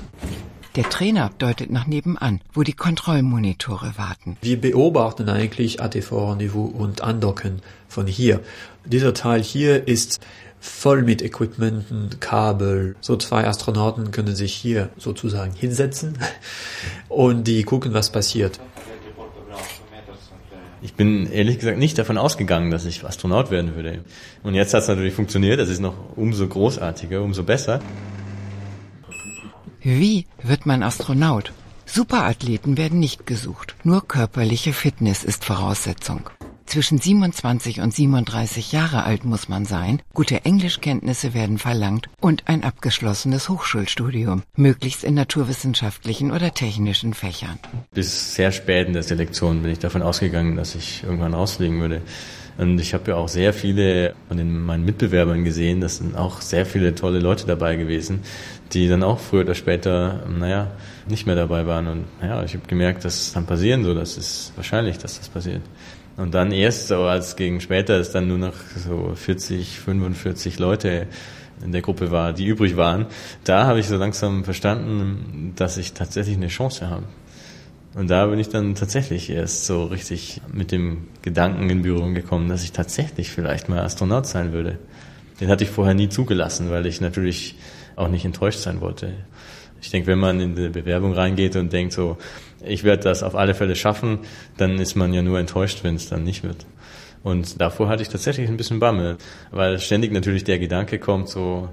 Der 0.76 0.88
Trainer 0.88 1.30
deutet 1.38 1.71
nach 1.71 1.87
nebenan, 1.87 2.40
wo 2.52 2.62
die 2.62 2.75
Kontrollmonitore 2.75 3.95
warten. 3.97 4.37
Wir 4.42 4.61
beobachten 4.61 5.28
eigentlich 5.28 5.80
ATV-Rendezvous 5.80 6.73
und 6.73 7.00
Andocken 7.00 7.62
von 7.88 8.07
hier. 8.07 8.40
Dieser 8.85 9.14
Teil 9.14 9.42
hier 9.42 9.88
ist 9.88 10.21
voll 10.61 11.02
mit 11.02 11.23
Equipmenten, 11.23 12.21
Kabel. 12.21 12.97
So 13.00 13.16
zwei 13.16 13.47
Astronauten 13.47 14.11
können 14.11 14.37
sich 14.37 14.54
hier 14.54 14.90
sozusagen 14.99 15.52
hinsetzen 15.54 16.18
und 17.09 17.45
die 17.45 17.62
gucken, 17.64 17.95
was 17.95 18.11
passiert. 18.11 18.61
Ich 20.80 20.94
bin 20.94 21.30
ehrlich 21.30 21.58
gesagt 21.58 21.78
nicht 21.78 21.99
davon 21.99 22.18
ausgegangen, 22.18 22.70
dass 22.70 22.85
ich 22.85 23.04
Astronaut 23.04 23.50
werden 23.50 23.75
würde. 23.75 24.04
Und 24.42 24.54
jetzt 24.54 24.75
hat 24.75 24.82
es 24.82 24.88
natürlich 24.88 25.14
funktioniert. 25.14 25.58
Das 25.58 25.68
ist 25.68 25.80
noch 25.80 25.94
umso 26.16 26.47
großartiger, 26.47 27.23
umso 27.23 27.42
besser. 27.42 27.80
Wie 29.80 30.26
wird 30.42 30.66
man 30.66 30.82
Astronaut? 30.82 31.52
Superathleten 31.87 32.76
werden 32.76 32.99
nicht 32.99 33.26
gesucht, 33.26 33.75
nur 33.82 34.06
körperliche 34.06 34.75
Fitness 34.75 35.25
ist 35.25 35.44
Voraussetzung. 35.47 36.28
Zwischen 36.68 36.98
27 36.98 37.80
und 37.80 37.94
37 37.94 38.72
Jahre 38.72 39.04
alt 39.04 39.25
muss 39.25 39.48
man 39.48 39.64
sein, 39.64 40.02
gute 40.12 40.44
Englischkenntnisse 40.44 41.32
werden 41.32 41.56
verlangt 41.56 42.10
und 42.20 42.42
ein 42.44 42.62
abgeschlossenes 42.62 43.48
Hochschulstudium, 43.48 44.42
möglichst 44.54 45.02
in 45.02 45.14
naturwissenschaftlichen 45.14 46.30
oder 46.30 46.52
technischen 46.52 47.14
Fächern. 47.14 47.58
Bis 47.94 48.34
sehr 48.34 48.52
spät 48.52 48.87
in 48.87 48.92
der 48.92 49.02
Selektion 49.02 49.62
bin 49.62 49.72
ich 49.72 49.78
davon 49.78 50.02
ausgegangen, 50.02 50.56
dass 50.56 50.75
ich 50.75 51.04
irgendwann 51.04 51.32
rausfliegen 51.32 51.80
würde. 51.80 52.02
Und 52.58 52.78
ich 52.80 52.92
habe 52.92 53.12
ja 53.12 53.16
auch 53.16 53.28
sehr 53.28 53.54
viele 53.54 54.14
von 54.26 54.37
den, 54.37 54.60
meinen 54.60 54.84
Mitbewerbern 54.84 55.44
gesehen, 55.44 55.80
das 55.80 55.98
sind 55.98 56.16
auch 56.16 56.42
sehr 56.42 56.66
viele 56.66 56.94
tolle 56.94 57.20
Leute 57.20 57.46
dabei 57.46 57.76
gewesen, 57.76 58.20
die 58.72 58.88
dann 58.88 59.04
auch 59.04 59.20
früher 59.20 59.42
oder 59.42 59.54
später, 59.54 60.26
naja, 60.28 60.70
nicht 61.08 61.25
mehr 61.25 61.37
dabei 61.37 61.66
waren. 61.66 61.87
Und 61.87 62.04
naja, 62.20 62.42
ich 62.42 62.54
habe 62.54 62.66
gemerkt, 62.66 63.06
das 63.06 63.32
kann 63.32 63.46
passieren, 63.46 63.84
so, 63.84 63.94
das 63.94 64.18
ist 64.18 64.52
wahrscheinlich, 64.56 64.98
dass 64.98 65.18
das 65.18 65.30
passiert. 65.30 65.62
Und 66.18 66.34
dann 66.34 66.50
erst 66.50 66.88
so 66.88 67.04
als 67.04 67.37
gegen 67.37 67.60
später 67.60 67.94
es 67.94 68.10
dann 68.10 68.26
nur 68.26 68.38
noch 68.38 68.54
so 68.76 69.12
40, 69.14 69.78
45 69.78 70.58
Leute 70.58 71.06
in 71.64 71.70
der 71.70 71.80
Gruppe 71.80 72.10
war, 72.10 72.32
die 72.32 72.44
übrig 72.44 72.76
waren, 72.76 73.06
da 73.44 73.66
habe 73.66 73.78
ich 73.78 73.87
so 73.87 73.96
langsam 73.96 74.42
verstanden, 74.42 75.52
dass 75.54 75.76
ich 75.76 75.92
tatsächlich 75.92 76.37
eine 76.37 76.48
Chance 76.48 76.90
habe. 76.90 77.04
Und 77.94 78.10
da 78.10 78.26
bin 78.26 78.40
ich 78.40 78.48
dann 78.48 78.75
tatsächlich 78.75 79.30
erst 79.30 79.66
so 79.66 79.84
richtig 79.84 80.40
mit 80.52 80.72
dem 80.72 81.06
Gedanken 81.22 81.70
in 81.70 81.82
Berührung 81.82 82.14
gekommen, 82.14 82.48
dass 82.48 82.64
ich 82.64 82.72
tatsächlich 82.72 83.30
vielleicht 83.30 83.68
mal 83.68 83.80
Astronaut 83.80 84.26
sein 84.26 84.52
würde. 84.52 84.80
Den 85.40 85.48
hatte 85.48 85.62
ich 85.62 85.70
vorher 85.70 85.94
nie 85.94 86.08
zugelassen, 86.08 86.68
weil 86.68 86.87
ich 86.87 87.00
natürlich 87.00 87.54
auch 87.94 88.08
nicht 88.08 88.25
enttäuscht 88.25 88.58
sein 88.58 88.80
wollte. 88.80 89.14
Ich 89.80 89.90
denke, 89.90 90.08
wenn 90.08 90.18
man 90.18 90.40
in 90.40 90.56
die 90.56 90.68
Bewerbung 90.68 91.12
reingeht 91.12 91.54
und 91.54 91.72
denkt 91.72 91.92
so, 91.92 92.18
ich 92.64 92.84
werde 92.84 93.04
das 93.04 93.22
auf 93.22 93.34
alle 93.34 93.54
Fälle 93.54 93.76
schaffen, 93.76 94.20
dann 94.56 94.78
ist 94.78 94.94
man 94.94 95.12
ja 95.12 95.22
nur 95.22 95.38
enttäuscht, 95.38 95.84
wenn 95.84 95.94
es 95.94 96.08
dann 96.08 96.24
nicht 96.24 96.42
wird. 96.42 96.66
Und 97.22 97.60
davor 97.60 97.88
hatte 97.88 98.02
ich 98.02 98.08
tatsächlich 98.08 98.48
ein 98.48 98.56
bisschen 98.56 98.80
Bammel, 98.80 99.16
weil 99.50 99.78
ständig 99.80 100.12
natürlich 100.12 100.44
der 100.44 100.58
Gedanke 100.58 100.98
kommt 100.98 101.28
so, 101.28 101.68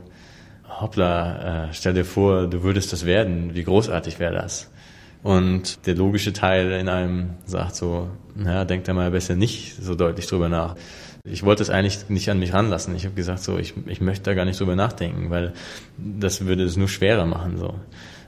hoppla, 0.67 1.67
äh, 1.67 1.73
stell 1.73 1.93
dir 1.93 2.05
vor, 2.05 2.47
du 2.47 2.63
würdest 2.63 2.91
das 2.91 3.05
werden, 3.05 3.53
wie 3.53 3.63
großartig 3.63 4.19
wäre 4.19 4.33
das? 4.33 4.71
Und 5.23 5.87
der 5.87 5.95
logische 5.95 6.33
Teil 6.33 6.71
in 6.73 6.87
einem 6.87 7.31
sagt 7.45 7.75
so, 7.75 8.09
naja, 8.35 8.65
denk 8.65 8.83
da 8.83 8.93
mal 8.93 9.09
besser 9.11 9.35
nicht 9.35 9.75
so 9.81 9.95
deutlich 9.95 10.27
drüber 10.27 10.49
nach. 10.49 10.75
Ich 11.27 11.41
wollte 11.41 11.63
es 11.63 11.71
eigentlich 11.71 12.09
nicht 12.09 12.29
an 12.29 12.37
mich 12.37 12.53
ranlassen. 12.53 12.95
Ich 12.95 13.05
habe 13.05 13.15
gesagt, 13.15 13.41
so, 13.41 13.57
ich, 13.57 13.73
ich 13.87 14.01
möchte 14.01 14.23
da 14.23 14.35
gar 14.35 14.45
nicht 14.45 14.59
drüber 14.59 14.75
nachdenken, 14.75 15.31
weil 15.31 15.53
das 15.97 16.45
würde 16.45 16.63
es 16.63 16.77
nur 16.77 16.87
schwerer 16.87 17.25
machen. 17.25 17.57
So. 17.57 17.73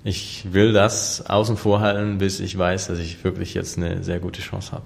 Ich 0.07 0.53
will 0.53 0.71
das 0.71 1.29
außen 1.29 1.57
vor 1.57 1.81
halten, 1.81 2.17
bis 2.17 2.39
ich 2.39 2.57
weiß, 2.57 2.87
dass 2.87 2.99
ich 2.99 3.23
wirklich 3.23 3.53
jetzt 3.53 3.77
eine 3.77 4.03
sehr 4.03 4.19
gute 4.19 4.41
Chance 4.41 4.71
habe. 4.71 4.85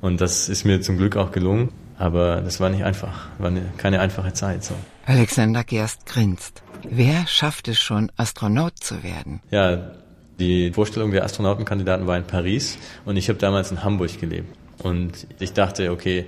Und 0.00 0.20
das 0.20 0.48
ist 0.48 0.64
mir 0.64 0.80
zum 0.80 0.98
Glück 0.98 1.16
auch 1.16 1.30
gelungen, 1.30 1.70
aber 1.98 2.40
das 2.40 2.58
war 2.58 2.68
nicht 2.68 2.84
einfach, 2.84 3.28
war 3.38 3.48
eine, 3.48 3.62
keine 3.76 4.00
einfache 4.00 4.32
Zeit. 4.32 4.64
So. 4.64 4.74
Alexander 5.06 5.62
Gerst 5.62 6.06
grinst. 6.06 6.62
Wer 6.88 7.26
schafft 7.26 7.68
es 7.68 7.78
schon, 7.78 8.10
Astronaut 8.16 8.78
zu 8.80 9.02
werden? 9.02 9.40
Ja, 9.50 9.92
die 10.38 10.72
Vorstellung 10.72 11.12
der 11.12 11.24
Astronautenkandidaten 11.24 12.06
war 12.06 12.16
in 12.16 12.26
Paris 12.26 12.76
und 13.04 13.16
ich 13.16 13.28
habe 13.28 13.38
damals 13.38 13.70
in 13.70 13.84
Hamburg 13.84 14.20
gelebt. 14.20 14.54
Und 14.82 15.26
ich 15.38 15.52
dachte, 15.52 15.90
okay, 15.92 16.26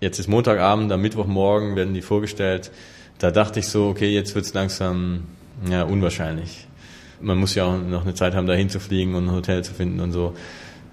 Jetzt 0.00 0.18
ist 0.18 0.28
Montagabend, 0.28 0.90
am 0.92 1.02
Mittwochmorgen 1.02 1.76
werden 1.76 1.92
die 1.92 2.00
vorgestellt. 2.00 2.70
Da 3.18 3.30
dachte 3.30 3.60
ich 3.60 3.68
so, 3.68 3.88
okay, 3.88 4.08
jetzt 4.08 4.34
wird's 4.34 4.54
langsam 4.54 5.26
ja, 5.68 5.82
unwahrscheinlich. 5.82 6.66
Man 7.20 7.38
muss 7.38 7.54
ja 7.54 7.64
auch 7.64 7.78
noch 7.78 8.02
eine 8.02 8.14
Zeit 8.14 8.34
haben, 8.34 8.46
dahin 8.46 8.68
zu 8.68 8.80
fliegen 8.80 9.14
und 9.14 9.28
ein 9.28 9.32
Hotel 9.32 9.62
zu 9.64 9.74
finden 9.74 10.00
und 10.00 10.12
so. 10.12 10.34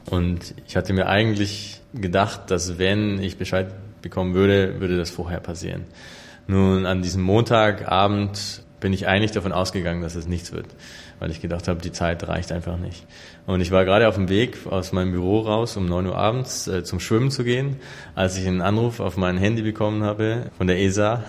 Und 0.09 0.53
ich 0.67 0.75
hatte 0.75 0.93
mir 0.93 1.07
eigentlich 1.07 1.81
gedacht, 1.93 2.51
dass 2.51 2.77
wenn 2.77 3.21
ich 3.21 3.37
Bescheid 3.37 3.67
bekommen 4.01 4.33
würde, 4.33 4.79
würde 4.79 4.97
das 4.97 5.09
vorher 5.09 5.39
passieren. 5.39 5.85
Nun, 6.47 6.85
an 6.85 7.01
diesem 7.01 7.23
Montagabend 7.23 8.63
bin 8.79 8.93
ich 8.93 9.07
eigentlich 9.07 9.31
davon 9.31 9.51
ausgegangen, 9.51 10.01
dass 10.01 10.15
es 10.15 10.27
nichts 10.27 10.51
wird, 10.51 10.67
weil 11.19 11.31
ich 11.31 11.41
gedacht 11.41 11.67
habe, 11.67 11.81
die 11.81 11.91
Zeit 11.91 12.27
reicht 12.27 12.51
einfach 12.51 12.77
nicht. 12.77 13.05
Und 13.47 13.59
ich 13.59 13.71
war 13.71 13.85
gerade 13.85 14.07
auf 14.07 14.15
dem 14.15 14.29
Weg 14.29 14.67
aus 14.69 14.91
meinem 14.91 15.11
Büro 15.11 15.39
raus, 15.39 15.75
um 15.77 15.87
neun 15.87 16.05
Uhr 16.05 16.15
abends 16.15 16.67
äh, 16.67 16.83
zum 16.83 16.99
Schwimmen 16.99 17.31
zu 17.31 17.43
gehen, 17.43 17.77
als 18.15 18.37
ich 18.37 18.47
einen 18.47 18.61
Anruf 18.61 18.99
auf 18.99 19.17
mein 19.17 19.37
Handy 19.37 19.63
bekommen 19.63 20.03
habe 20.03 20.51
von 20.57 20.67
der 20.67 20.79
ESA 20.79 21.23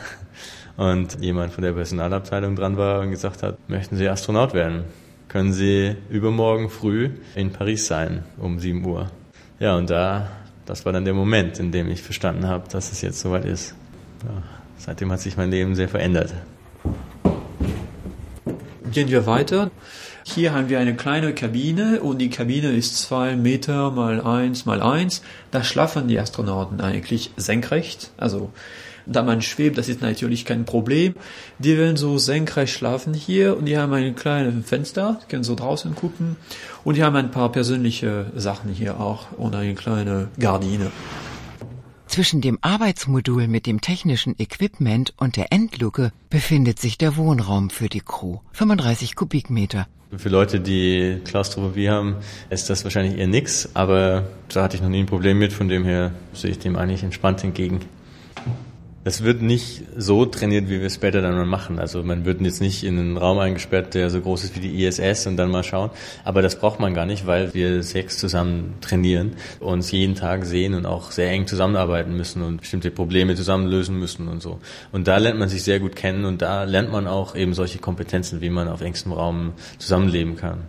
und 0.78 1.20
jemand 1.20 1.52
von 1.52 1.64
der 1.64 1.72
Personalabteilung 1.72 2.54
dran 2.54 2.76
war 2.76 3.00
und 3.00 3.10
gesagt 3.10 3.42
hat, 3.42 3.58
möchten 3.68 3.96
Sie 3.96 4.08
Astronaut 4.08 4.54
werden? 4.54 4.84
Können 5.26 5.52
Sie 5.52 5.96
übermorgen 6.08 6.70
früh 6.70 7.10
in 7.34 7.52
Paris 7.52 7.88
sein 7.88 8.24
um 8.38 8.60
sieben 8.60 8.86
Uhr? 8.86 9.10
Ja, 9.58 9.76
und 9.76 9.90
da, 9.90 10.30
das 10.66 10.86
war 10.86 10.92
dann 10.92 11.04
der 11.04 11.14
Moment, 11.14 11.58
in 11.58 11.72
dem 11.72 11.90
ich 11.90 12.00
verstanden 12.00 12.46
habe, 12.46 12.68
dass 12.68 12.92
es 12.92 13.02
jetzt 13.02 13.18
soweit 13.18 13.44
ist. 13.44 13.74
Ja, 14.22 14.42
seitdem 14.78 15.10
hat 15.10 15.20
sich 15.20 15.36
mein 15.36 15.50
Leben 15.50 15.74
sehr 15.74 15.88
verändert. 15.88 16.32
Gehen 18.92 19.10
wir 19.10 19.26
weiter. 19.26 19.72
Hier 20.22 20.52
haben 20.54 20.68
wir 20.68 20.78
eine 20.78 20.94
kleine 20.94 21.34
Kabine 21.34 22.00
und 22.02 22.18
die 22.18 22.30
Kabine 22.30 22.70
ist 22.70 22.98
zwei 23.00 23.34
Meter 23.34 23.90
mal 23.90 24.20
eins 24.20 24.64
mal 24.64 24.80
eins. 24.80 25.22
Da 25.50 25.64
schlafen 25.64 26.06
die 26.06 26.20
Astronauten 26.20 26.80
eigentlich 26.80 27.32
senkrecht. 27.36 28.12
Also 28.16 28.52
da 29.08 29.22
man 29.22 29.42
schwebt, 29.42 29.78
das 29.78 29.88
ist 29.88 30.02
natürlich 30.02 30.44
kein 30.44 30.64
Problem. 30.64 31.14
Die 31.58 31.76
werden 31.76 31.96
so 31.96 32.18
senkrecht 32.18 32.72
schlafen 32.72 33.14
hier 33.14 33.56
und 33.56 33.66
die 33.66 33.78
haben 33.78 33.92
ein 33.92 34.14
kleines 34.14 34.68
Fenster, 34.68 35.20
können 35.28 35.44
so 35.44 35.54
draußen 35.54 35.94
gucken 35.94 36.36
und 36.84 36.96
die 36.96 37.02
haben 37.02 37.16
ein 37.16 37.30
paar 37.30 37.50
persönliche 37.50 38.26
Sachen 38.36 38.72
hier 38.72 39.00
auch 39.00 39.32
und 39.36 39.54
eine 39.54 39.74
kleine 39.74 40.28
Gardine. 40.38 40.90
Zwischen 42.06 42.40
dem 42.40 42.58
Arbeitsmodul 42.62 43.48
mit 43.48 43.66
dem 43.66 43.80
technischen 43.80 44.34
Equipment 44.38 45.12
und 45.18 45.36
der 45.36 45.52
Endluke 45.52 46.10
befindet 46.30 46.80
sich 46.80 46.96
der 46.96 47.16
Wohnraum 47.16 47.68
für 47.68 47.88
die 47.88 48.00
Crew. 48.00 48.38
35 48.52 49.14
Kubikmeter. 49.14 49.86
Für 50.16 50.30
Leute, 50.30 50.58
die 50.58 51.20
Klaustrophobie 51.24 51.90
haben, 51.90 52.16
ist 52.48 52.70
das 52.70 52.82
wahrscheinlich 52.84 53.18
eher 53.18 53.26
nix, 53.26 53.68
aber 53.74 54.26
da 54.48 54.62
hatte 54.62 54.76
ich 54.76 54.82
noch 54.82 54.88
nie 54.88 55.00
ein 55.00 55.06
Problem 55.06 55.38
mit, 55.38 55.52
von 55.52 55.68
dem 55.68 55.84
her 55.84 56.12
sehe 56.32 56.50
ich 56.50 56.58
dem 56.58 56.76
eigentlich 56.76 57.02
entspannt 57.02 57.44
entgegen. 57.44 57.80
Das 59.08 59.24
wird 59.24 59.40
nicht 59.40 59.84
so 59.96 60.26
trainiert, 60.26 60.68
wie 60.68 60.80
wir 60.80 60.86
es 60.88 60.96
später 60.96 61.22
dann 61.22 61.34
mal 61.34 61.46
machen. 61.46 61.78
Also 61.78 62.02
man 62.02 62.26
wird 62.26 62.42
jetzt 62.42 62.60
nicht 62.60 62.84
in 62.84 62.98
einen 62.98 63.16
Raum 63.16 63.38
eingesperrt, 63.38 63.94
der 63.94 64.10
so 64.10 64.20
groß 64.20 64.44
ist 64.44 64.54
wie 64.54 64.60
die 64.60 64.84
ISS 64.84 65.26
und 65.26 65.38
dann 65.38 65.50
mal 65.50 65.64
schauen. 65.64 65.88
Aber 66.24 66.42
das 66.42 66.58
braucht 66.60 66.78
man 66.78 66.92
gar 66.92 67.06
nicht, 67.06 67.26
weil 67.26 67.54
wir 67.54 67.82
sechs 67.82 68.18
zusammen 68.18 68.74
trainieren, 68.82 69.36
uns 69.60 69.90
jeden 69.92 70.14
Tag 70.14 70.44
sehen 70.44 70.74
und 70.74 70.84
auch 70.84 71.10
sehr 71.10 71.30
eng 71.30 71.46
zusammenarbeiten 71.46 72.18
müssen 72.18 72.42
und 72.42 72.60
bestimmte 72.60 72.90
Probleme 72.90 73.34
zusammen 73.34 73.66
lösen 73.66 73.98
müssen 73.98 74.28
und 74.28 74.42
so. 74.42 74.60
Und 74.92 75.08
da 75.08 75.16
lernt 75.16 75.38
man 75.38 75.48
sich 75.48 75.62
sehr 75.62 75.80
gut 75.80 75.96
kennen 75.96 76.26
und 76.26 76.42
da 76.42 76.64
lernt 76.64 76.92
man 76.92 77.06
auch 77.06 77.34
eben 77.34 77.54
solche 77.54 77.78
Kompetenzen, 77.78 78.42
wie 78.42 78.50
man 78.50 78.68
auf 78.68 78.82
engstem 78.82 79.12
Raum 79.14 79.54
zusammenleben 79.78 80.36
kann. 80.36 80.64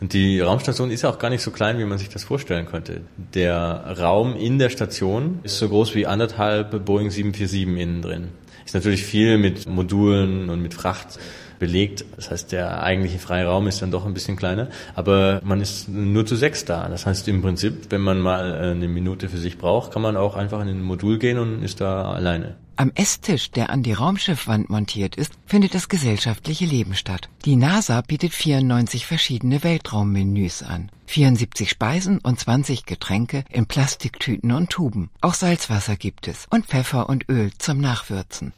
Und 0.00 0.12
die 0.12 0.40
Raumstation 0.40 0.90
ist 0.90 1.04
auch 1.04 1.18
gar 1.18 1.30
nicht 1.30 1.42
so 1.42 1.50
klein, 1.50 1.78
wie 1.78 1.84
man 1.84 1.98
sich 1.98 2.08
das 2.08 2.24
vorstellen 2.24 2.66
könnte. 2.66 3.02
Der 3.34 3.96
Raum 3.98 4.36
in 4.36 4.58
der 4.58 4.70
Station 4.70 5.40
ist 5.42 5.58
so 5.58 5.68
groß 5.68 5.94
wie 5.94 6.06
anderthalb 6.06 6.84
Boeing 6.84 7.10
747 7.10 7.82
innen 7.82 8.02
drin. 8.02 8.28
Ist 8.64 8.74
natürlich 8.74 9.04
viel 9.04 9.38
mit 9.38 9.66
Modulen 9.68 10.48
und 10.50 10.62
mit 10.62 10.74
Fracht 10.74 11.18
belegt. 11.58 12.04
Das 12.16 12.30
heißt, 12.30 12.52
der 12.52 12.82
eigentliche 12.82 13.18
freie 13.18 13.46
Raum 13.46 13.66
ist 13.66 13.82
dann 13.82 13.90
doch 13.90 14.06
ein 14.06 14.14
bisschen 14.14 14.36
kleiner, 14.36 14.68
aber 14.94 15.40
man 15.44 15.60
ist 15.60 15.88
nur 15.88 16.26
zu 16.26 16.36
sechs 16.36 16.64
da. 16.64 16.88
Das 16.88 17.06
heißt 17.06 17.28
im 17.28 17.42
Prinzip, 17.42 17.90
wenn 17.90 18.00
man 18.00 18.20
mal 18.20 18.54
eine 18.54 18.88
Minute 18.88 19.28
für 19.28 19.38
sich 19.38 19.58
braucht, 19.58 19.92
kann 19.92 20.02
man 20.02 20.16
auch 20.16 20.36
einfach 20.36 20.60
in 20.60 20.68
ein 20.68 20.82
Modul 20.82 21.18
gehen 21.18 21.38
und 21.38 21.62
ist 21.62 21.80
da 21.80 22.12
alleine. 22.12 22.56
Am 22.76 22.90
Esstisch, 22.96 23.52
der 23.52 23.70
an 23.70 23.84
die 23.84 23.92
Raumschiffwand 23.92 24.68
montiert 24.68 25.14
ist, 25.14 25.32
findet 25.46 25.74
das 25.76 25.88
gesellschaftliche 25.88 26.64
Leben 26.64 26.96
statt. 26.96 27.28
Die 27.44 27.54
NASA 27.54 28.00
bietet 28.00 28.34
94 28.34 29.06
verschiedene 29.06 29.62
Weltraummenüs 29.62 30.64
an. 30.64 30.90
74 31.06 31.70
Speisen 31.70 32.18
und 32.18 32.40
20 32.40 32.84
Getränke 32.84 33.44
in 33.48 33.66
Plastiktüten 33.66 34.50
und 34.50 34.70
Tuben. 34.70 35.10
Auch 35.20 35.34
Salzwasser 35.34 35.94
gibt 35.96 36.26
es 36.26 36.46
und 36.50 36.66
Pfeffer 36.66 37.08
und 37.08 37.28
Öl 37.28 37.52
zum 37.58 37.80
Nachwürzen. 37.80 38.52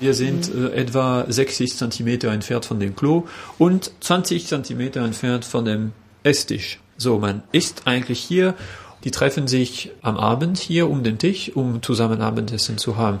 Wir 0.00 0.14
sind 0.14 0.52
äh, 0.54 0.74
etwa 0.74 1.24
60 1.28 1.76
Zentimeter 1.76 2.30
entfernt 2.30 2.64
von 2.64 2.80
dem 2.80 2.94
Klo 2.94 3.26
und 3.58 3.90
20 4.00 4.46
Zentimeter 4.46 5.02
entfernt 5.02 5.44
von 5.44 5.64
dem 5.64 5.92
Esstisch. 6.22 6.78
So, 6.96 7.18
man 7.18 7.42
isst 7.52 7.82
eigentlich 7.86 8.18
hier 8.18 8.54
die 9.04 9.10
treffen 9.10 9.46
sich 9.46 9.92
am 10.02 10.16
Abend 10.16 10.58
hier 10.58 10.90
um 10.90 11.02
den 11.02 11.18
Tisch, 11.18 11.52
um 11.54 11.82
zusammen 11.82 12.20
Abendessen 12.20 12.78
zu 12.78 12.96
haben. 12.96 13.18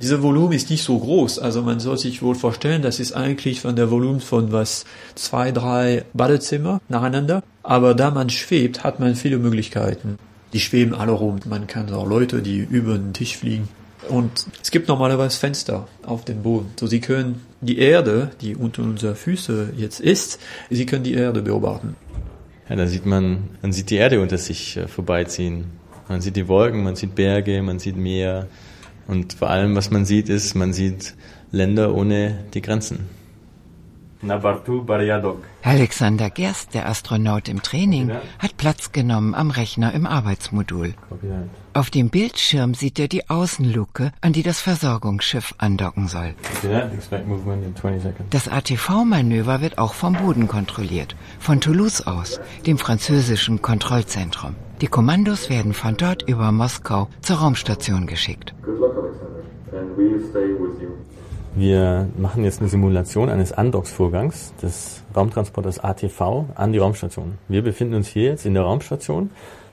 Dieser 0.00 0.22
Volumen 0.22 0.52
ist 0.52 0.70
nicht 0.70 0.82
so 0.82 0.98
groß, 0.98 1.38
also 1.38 1.62
man 1.62 1.80
soll 1.80 1.98
sich 1.98 2.22
wohl 2.22 2.34
vorstellen, 2.34 2.80
das 2.80 2.98
ist 2.98 3.12
eigentlich 3.12 3.60
von 3.60 3.76
der 3.76 3.90
Volumen 3.90 4.20
von 4.20 4.52
was 4.52 4.86
zwei, 5.14 5.52
drei 5.52 6.04
Badezimmer 6.14 6.80
nacheinander. 6.88 7.42
Aber 7.62 7.94
da 7.94 8.10
man 8.10 8.30
schwebt, 8.30 8.84
hat 8.84 9.00
man 9.00 9.16
viele 9.16 9.38
Möglichkeiten. 9.38 10.18
Die 10.52 10.60
schweben 10.60 10.94
alle 10.94 11.12
rum. 11.12 11.40
Man 11.44 11.66
kann 11.66 11.92
auch 11.92 12.06
Leute, 12.06 12.40
die 12.40 12.58
über 12.58 12.96
den 12.96 13.12
Tisch 13.12 13.36
fliegen. 13.36 13.68
Und 14.08 14.46
es 14.62 14.70
gibt 14.70 14.88
normalerweise 14.88 15.38
Fenster 15.38 15.88
auf 16.04 16.24
dem 16.24 16.42
Boden. 16.42 16.70
So, 16.78 16.86
Sie 16.86 17.00
können 17.00 17.42
die 17.60 17.78
Erde, 17.78 18.30
die 18.40 18.54
unter 18.54 18.82
unseren 18.82 19.16
Füßen 19.16 19.74
jetzt 19.76 20.00
ist, 20.00 20.40
Sie 20.70 20.86
können 20.86 21.04
die 21.04 21.14
Erde 21.14 21.42
beobachten. 21.42 21.96
Ja, 22.68 22.76
da 22.76 22.86
sieht 22.86 23.06
man, 23.06 23.50
man 23.62 23.72
sieht 23.72 23.90
die 23.90 23.96
Erde 23.96 24.20
unter 24.20 24.38
sich 24.38 24.76
äh, 24.76 24.88
vorbeiziehen. 24.88 25.66
Man 26.08 26.20
sieht 26.20 26.36
die 26.36 26.48
Wolken, 26.48 26.82
man 26.82 26.96
sieht 26.96 27.14
Berge, 27.14 27.62
man 27.62 27.78
sieht 27.78 27.96
Meer. 27.96 28.48
Und 29.06 29.34
vor 29.34 29.50
allem, 29.50 29.76
was 29.76 29.90
man 29.90 30.04
sieht, 30.04 30.28
ist, 30.28 30.54
man 30.54 30.72
sieht 30.72 31.14
Länder 31.52 31.94
ohne 31.94 32.44
die 32.54 32.62
Grenzen. 32.62 33.08
Alexander 35.62 36.30
Gerst, 36.30 36.74
der 36.74 36.88
Astronaut 36.88 37.48
im 37.48 37.62
Training, 37.62 38.10
hat 38.38 38.56
Platz 38.56 38.92
genommen 38.92 39.34
am 39.34 39.50
Rechner 39.50 39.92
im 39.92 40.06
Arbeitsmodul. 40.06 40.94
Auf 41.74 41.90
dem 41.90 42.08
Bildschirm 42.10 42.74
sieht 42.74 42.98
er 42.98 43.08
die 43.08 43.28
Außenluke, 43.28 44.12
an 44.20 44.32
die 44.32 44.42
das 44.42 44.60
Versorgungsschiff 44.60 45.54
andocken 45.58 46.08
soll. 46.08 46.34
Das 48.30 48.48
ATV-Manöver 48.48 49.60
wird 49.60 49.78
auch 49.78 49.94
vom 49.94 50.14
Boden 50.14 50.48
kontrolliert, 50.48 51.16
von 51.38 51.60
Toulouse 51.60 52.06
aus, 52.06 52.40
dem 52.66 52.78
französischen 52.78 53.60
Kontrollzentrum. 53.62 54.54
Die 54.80 54.88
Kommandos 54.88 55.48
werden 55.48 55.72
von 55.72 55.96
dort 55.96 56.22
über 56.28 56.52
Moskau 56.52 57.08
zur 57.22 57.36
Raumstation 57.36 58.06
geschickt. 58.06 58.54
Wir 61.58 62.06
machen 62.18 62.44
jetzt 62.44 62.60
eine 62.60 62.68
Simulation 62.68 63.30
eines 63.30 63.50
Andocks-Vorgangs 63.50 64.52
des 64.60 65.02
Raumtransporters 65.16 65.82
ATV 65.82 66.44
an 66.54 66.74
die 66.74 66.78
Raumstation. 66.78 67.38
Wir 67.48 67.62
befinden 67.62 67.94
uns 67.94 68.08
hier 68.08 68.24
jetzt 68.24 68.44
in 68.44 68.52
der 68.52 68.64
Raumstation. 68.64 69.30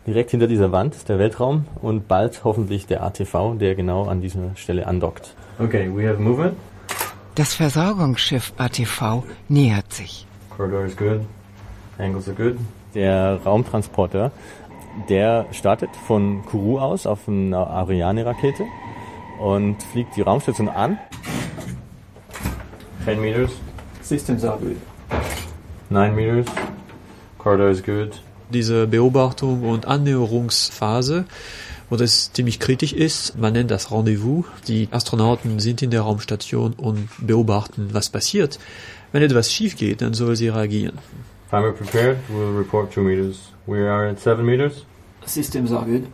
Direkt 0.07 0.31
hinter 0.31 0.47
dieser 0.47 0.71
Wand 0.71 0.95
ist 0.95 1.09
der 1.09 1.19
Weltraum 1.19 1.65
und 1.81 2.07
bald 2.07 2.45
hoffentlich 2.45 2.87
der 2.87 3.03
ATV, 3.03 3.57
der 3.59 3.75
genau 3.75 4.05
an 4.05 4.21
dieser 4.21 4.55
Stelle 4.55 4.87
andockt. 4.87 5.35
Okay, 5.59 5.91
we 5.93 6.07
have 6.07 6.21
movement. 6.21 6.53
Das 7.35 7.53
Versorgungsschiff 7.53 8.53
ATV 8.55 9.25
nähert 9.49 9.91
sich. 9.91 10.25
Corridor 10.55 10.85
is 10.85 10.95
good. 10.95 11.19
Angles 11.97 12.29
are 12.29 12.37
good. 12.37 12.55
Der 12.95 13.41
Raumtransporter, 13.43 14.31
der 15.09 15.47
startet 15.51 15.89
von 16.07 16.45
Kourou 16.45 16.79
aus 16.79 17.05
auf 17.05 17.27
einer 17.27 17.67
Ariane-Rakete 17.67 18.63
und 19.41 19.83
fliegt 19.83 20.15
die 20.15 20.21
Raumstation 20.21 20.69
an 20.69 20.97
10 23.05 23.22
meters. 23.22 23.51
Systems 24.01 24.43
are 24.43 24.57
good. 24.57 24.77
9 25.89 26.15
meters. 26.15 26.45
Corridor 27.38 27.69
is 27.69 27.83
good. 27.83 28.19
Diese 28.50 28.88
Beobachtung 28.88 29.63
und 29.63 29.88
Annäherungsphase, 29.88 31.25
wo 31.89 31.98
das 31.98 32.31
ziemlich 32.33 32.60
kritisch 32.60 32.93
ist, 32.93 33.38
man 33.38 33.53
nennt 33.53 33.72
das 33.72 33.91
Rendezvous. 33.91 34.45
Die 34.67 34.88
Astronauten 34.91 35.60
sind 35.60 35.81
in 35.81 35.91
der 35.91 36.01
Raumstation 36.01 36.74
und 36.74 37.10
beobachten, 37.19 37.89
was 37.91 38.10
passiert. 38.10 38.60
Wenn 39.12 39.22
etwas 39.22 39.51
schief 39.51 39.75
geht, 39.75 40.01
dann 40.01 40.13
soll 40.13 40.36
sie 40.36 40.50
reagieren. 40.50 40.98
Timer 41.50 41.72
prepared. 41.72 42.17
We'll 42.29 42.57
report 42.57 42.93
2 42.93 43.01
meters. 43.01 43.51
We 43.67 43.79
are 43.89 44.10
at 44.10 44.19
7 44.19 44.45
meters. 44.45 44.86
Systems 45.25 45.72
are 45.72 45.86
good. 45.86 46.07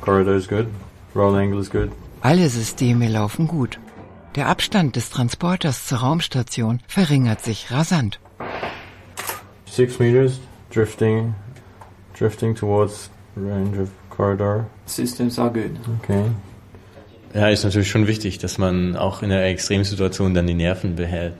Corridor 0.00 0.36
is 0.36 0.46
good. 0.48 0.66
Roll 1.14 1.34
angle 1.36 1.60
is 1.60 1.70
good. 1.70 1.90
Alle 2.20 2.48
Systeme 2.48 3.08
laufen 3.08 3.46
gut. 3.46 3.78
Der 4.34 4.48
Abstand 4.48 4.96
des 4.96 5.10
Transporters 5.10 5.86
zur 5.86 5.98
Raumstation 5.98 6.80
verringert 6.88 7.42
sich 7.42 7.70
rasant. 7.70 8.18
Six 9.66 10.00
meters, 10.00 10.40
drifting, 10.72 11.34
drifting 12.18 12.54
towards 12.54 13.10
range 13.36 13.80
of 13.80 13.90
corridor. 14.10 14.66
Systems 14.86 15.38
are 15.38 15.50
good. 15.50 15.70
Okay. 16.02 16.24
Ja, 17.32 17.48
ist 17.48 17.62
natürlich 17.62 17.90
schon 17.90 18.08
wichtig, 18.08 18.38
dass 18.38 18.58
man 18.58 18.96
auch 18.96 19.22
in 19.22 19.30
einer 19.30 19.44
Extremsituation 19.44 20.34
dann 20.34 20.48
die 20.48 20.54
Nerven 20.54 20.96
behält. 20.96 21.34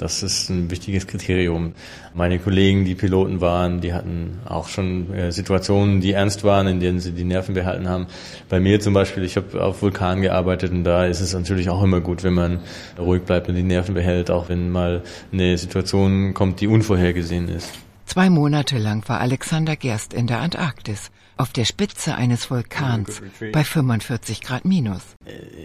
Das 0.00 0.22
ist 0.22 0.48
ein 0.48 0.70
wichtiges 0.70 1.06
Kriterium. 1.06 1.74
Meine 2.14 2.38
Kollegen, 2.38 2.86
die 2.86 2.94
Piloten 2.94 3.42
waren, 3.42 3.82
die 3.82 3.92
hatten 3.92 4.38
auch 4.46 4.68
schon 4.68 5.12
äh, 5.12 5.30
Situationen, 5.30 6.00
die 6.00 6.12
ernst 6.12 6.42
waren, 6.42 6.66
in 6.68 6.80
denen 6.80 7.00
sie 7.00 7.12
die 7.12 7.24
Nerven 7.24 7.54
behalten 7.54 7.86
haben. 7.86 8.06
Bei 8.48 8.60
mir 8.60 8.80
zum 8.80 8.94
Beispiel, 8.94 9.24
ich 9.24 9.36
habe 9.36 9.62
auf 9.62 9.82
Vulkan 9.82 10.22
gearbeitet 10.22 10.72
und 10.72 10.84
da 10.84 11.04
ist 11.04 11.20
es 11.20 11.34
natürlich 11.34 11.68
auch 11.68 11.82
immer 11.82 12.00
gut, 12.00 12.24
wenn 12.24 12.32
man 12.32 12.60
ruhig 12.98 13.24
bleibt 13.24 13.50
und 13.50 13.56
die 13.56 13.62
Nerven 13.62 13.94
behält, 13.94 14.30
auch 14.30 14.48
wenn 14.48 14.70
mal 14.70 15.02
eine 15.34 15.58
Situation 15.58 16.32
kommt, 16.32 16.62
die 16.62 16.66
unvorhergesehen 16.66 17.48
ist. 17.48 17.70
Zwei 18.06 18.30
Monate 18.30 18.78
lang 18.78 19.06
war 19.06 19.20
Alexander 19.20 19.76
Gerst 19.76 20.14
in 20.14 20.26
der 20.26 20.40
Antarktis 20.40 21.10
auf 21.40 21.54
der 21.54 21.64
Spitze 21.64 22.16
eines 22.16 22.50
Vulkans 22.50 23.22
bei 23.52 23.64
45 23.64 24.42
Grad 24.42 24.66
minus. 24.66 25.00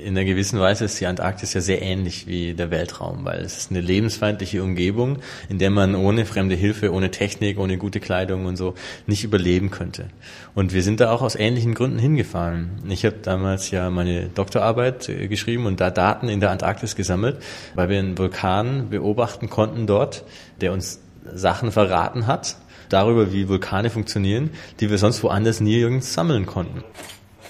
In 0.05 0.17
einer 0.17 0.23
gewissen 0.23 0.57
Weise 0.57 0.85
ist 0.85 1.01
die 1.01 1.05
Antarktis 1.05 1.53
ja 1.53 1.59
sehr 1.59 1.81
ähnlich 1.81 2.27
wie 2.27 2.53
der 2.53 2.71
Weltraum, 2.71 3.25
weil 3.25 3.41
es 3.41 3.57
ist 3.57 3.71
eine 3.71 3.81
lebensfeindliche 3.81 4.63
Umgebung, 4.63 5.17
in 5.49 5.59
der 5.59 5.71
man 5.71 5.95
ohne 5.95 6.25
fremde 6.25 6.55
Hilfe, 6.55 6.93
ohne 6.93 7.11
Technik, 7.11 7.59
ohne 7.59 7.77
gute 7.77 7.99
Kleidung 7.99 8.45
und 8.45 8.55
so 8.55 8.73
nicht 9.05 9.25
überleben 9.25 9.69
könnte. 9.69 10.07
Und 10.53 10.73
wir 10.73 10.81
sind 10.81 11.01
da 11.01 11.11
auch 11.11 11.21
aus 11.21 11.35
ähnlichen 11.35 11.73
Gründen 11.73 11.99
hingefahren. 11.99 12.69
Ich 12.87 13.03
habe 13.03 13.17
damals 13.21 13.69
ja 13.69 13.89
meine 13.89 14.29
Doktorarbeit 14.29 15.09
äh, 15.09 15.27
geschrieben 15.27 15.65
und 15.65 15.81
da 15.81 15.91
Daten 15.91 16.29
in 16.29 16.39
der 16.39 16.51
Antarktis 16.51 16.95
gesammelt, 16.95 17.41
weil 17.73 17.89
wir 17.89 17.99
einen 17.99 18.17
Vulkan 18.17 18.89
beobachten 18.91 19.49
konnten 19.49 19.87
dort, 19.87 20.23
der 20.61 20.71
uns 20.71 21.01
Sachen 21.33 21.73
verraten 21.73 22.27
hat, 22.27 22.55
darüber, 22.89 23.31
wie 23.31 23.47
Vulkane 23.47 23.89
funktionieren, 23.89 24.51
die 24.79 24.89
wir 24.89 24.97
sonst 24.97 25.23
woanders 25.23 25.59
nirgends 25.61 26.13
sammeln 26.13 26.45
konnten. 26.45 26.83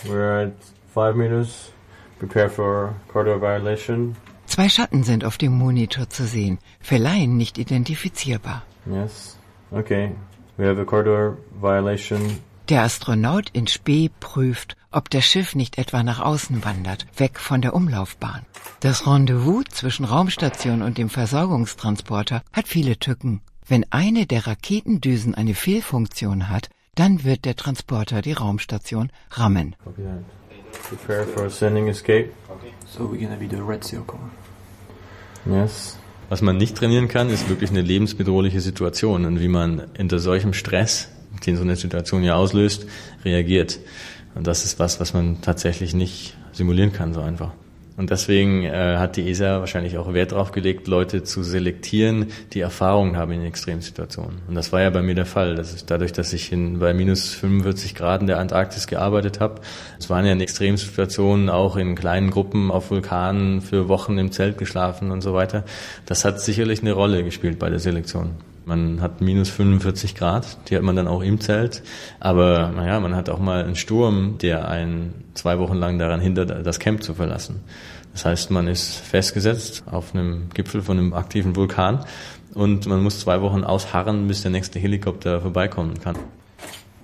We're 0.06 0.48
at 0.48 0.54
five 0.94 1.16
meters. 1.16 1.72
Prepare 2.20 2.50
for 2.50 2.96
corridor 3.08 3.42
violation. 3.42 4.16
Zwei 4.46 4.70
Schatten 4.70 5.04
sind 5.04 5.26
auf 5.26 5.38
dem 5.38 5.54
Monitor 5.54 6.10
zu 6.10 6.26
sehen, 6.26 6.60
für 6.80 6.98
Laien 6.98 7.36
nicht 7.36 7.58
identifizierbar. 7.58 8.64
Yes. 8.86 9.38
Okay. 9.72 10.12
We 10.58 10.68
have 10.68 10.80
a 10.80 10.86
corridor 10.86 11.38
violation. 11.60 12.40
Der 12.70 12.82
Astronaut 12.84 13.50
in 13.52 13.68
Spee 13.68 14.10
prüft, 14.20 14.76
ob 14.92 15.10
das 15.10 15.26
Schiff 15.26 15.54
nicht 15.54 15.78
etwa 15.78 16.02
nach 16.02 16.20
außen 16.20 16.66
wandert, 16.66 17.06
weg 17.18 17.40
von 17.40 17.62
der 17.62 17.76
Umlaufbahn. 17.76 18.46
Das 18.80 19.06
Rendezvous 19.06 19.66
zwischen 19.70 20.06
Raumstation 20.06 20.82
und 20.82 20.98
dem 20.98 21.10
Versorgungstransporter 21.10 22.42
hat 22.54 22.68
viele 22.68 22.98
Tücken. 22.98 23.42
Wenn 23.68 23.86
eine 23.90 24.28
der 24.28 24.46
Raketendüsen 24.46 25.34
eine 25.34 25.56
Fehlfunktion 25.56 26.50
hat, 26.50 26.70
dann 26.94 27.24
wird 27.24 27.46
der 27.46 27.56
Transporter 27.56 28.22
die 28.22 28.34
Raumstation 28.34 29.10
rammen. 29.32 29.76
Prepare 30.90 31.26
for 31.26 31.50
sending 31.50 31.88
escape. 31.88 32.30
So 32.88 33.06
we're 33.06 33.18
gonna 33.18 33.38
be 33.38 33.48
the 33.50 33.62
red 33.62 33.84
circle. 33.84 34.20
Yes. 35.46 35.98
Was 36.30 36.42
man 36.42 36.58
nicht 36.58 36.76
trainieren 36.78 37.08
kann, 37.08 37.30
ist 37.30 37.50
wirklich 37.50 37.70
eine 37.70 37.82
lebensbedrohliche 37.82 38.62
Situation 38.62 39.26
und 39.26 39.40
wie 39.40 39.48
man 39.48 39.84
unter 39.98 40.20
solchem 40.20 40.54
Stress, 40.54 41.10
den 41.46 41.56
so 41.56 41.64
eine 41.64 41.76
Situation 41.76 42.24
ja 42.24 42.36
auslöst, 42.36 42.88
reagiert. 43.24 43.80
Und 44.34 44.48
das 44.48 44.66
ist 44.66 44.80
was, 44.80 45.00
was 45.00 45.14
man 45.14 45.42
tatsächlich 45.42 45.94
nicht 45.94 46.36
simulieren 46.52 46.94
kann, 46.94 47.14
so 47.14 47.22
einfach. 47.22 47.54
Und 47.98 48.10
deswegen 48.10 48.64
äh, 48.64 48.98
hat 48.98 49.16
die 49.16 49.30
ESA 49.30 49.62
wahrscheinlich 49.62 49.98
auch 49.98 50.14
Wert 50.14 50.34
darauf 50.34 50.52
gelegt, 50.52 50.88
Leute 50.88 51.24
zu 51.24 51.44
selektieren, 51.44 52.28
die 52.52 52.60
Erfahrungen 52.60 53.16
haben 53.16 53.32
in 53.32 53.46
Extremsituationen. 53.46 54.42
Und 54.50 54.56
das 54.56 54.74
war 54.74 54.82
ja 54.82 54.90
bei 54.90 55.02
mir 55.02 55.16
der 55.16 55.26
Fall. 55.26 55.56
Das 55.56 55.74
ist 55.74 55.90
dadurch, 55.90 56.12
dass 56.12 56.34
ich 56.34 56.52
in, 56.52 56.80
bei 56.80 56.94
minus 56.94 57.34
45 57.34 57.96
Grad 57.96 58.20
in 58.20 58.28
der 58.28 58.40
Antarktis 58.40 58.88
gearbeitet 58.88 59.40
habe. 59.40 59.62
Es 59.98 60.10
waren 60.10 60.26
ja 60.26 60.34
in 60.34 60.42
Extremsituationen 60.42 61.50
auch 61.50 61.78
in 61.78 61.96
kleinen 61.96 62.32
Gruppen 62.32 62.70
auf 62.70 62.92
Vulkanen 62.92 63.62
für 63.62 63.88
Wochen 63.88 64.18
im 64.18 64.34
Zelt 64.34 64.58
geschlafen 64.58 65.12
und 65.12 65.22
so 65.22 65.34
weiter. 65.34 65.64
Das 66.06 66.26
hat 66.26 66.42
sicherlich 66.42 66.82
eine 66.82 66.92
Rolle 66.92 67.24
gespielt 67.24 67.60
bei 67.60 67.70
der 67.70 67.80
Selektion. 67.80 68.32
Man 68.66 69.00
hat 69.00 69.22
minus 69.22 69.50
45 69.50 70.16
Grad, 70.16 70.58
die 70.68 70.76
hat 70.76 70.82
man 70.82 70.96
dann 70.96 71.08
auch 71.08 71.22
im 71.22 71.40
Zelt. 71.40 71.84
Aber 72.20 72.72
naja, 72.76 73.00
man 73.00 73.16
hat 73.16 73.30
auch 73.30 73.38
mal 73.38 73.64
einen 73.64 73.76
Sturm, 73.76 74.40
der 74.40 74.68
einen 74.68 75.14
zwei 75.36 75.60
Wochen 75.60 75.76
lang 75.76 76.00
daran 76.00 76.20
hindert, 76.20 76.66
das 76.66 76.80
Camp 76.80 77.04
zu 77.04 77.14
verlassen. 77.14 77.62
Das 78.14 78.26
heißt, 78.26 78.50
man 78.50 78.68
ist 78.68 78.96
festgesetzt 78.96 79.84
auf 79.86 80.16
einem 80.16 80.50
Gipfel 80.54 80.82
von 80.82 80.98
einem 80.98 81.14
aktiven 81.14 81.56
Vulkan 81.56 82.06
und 82.56 82.88
man 82.88 83.04
muss 83.04 83.20
zwei 83.20 83.40
Wochen 83.42 83.64
ausharren, 83.64 84.28
bis 84.28 84.42
der 84.42 84.50
nächste 84.50 84.80
Helikopter 84.80 85.42
vorbeikommen 85.42 86.00
kann. 86.00 86.18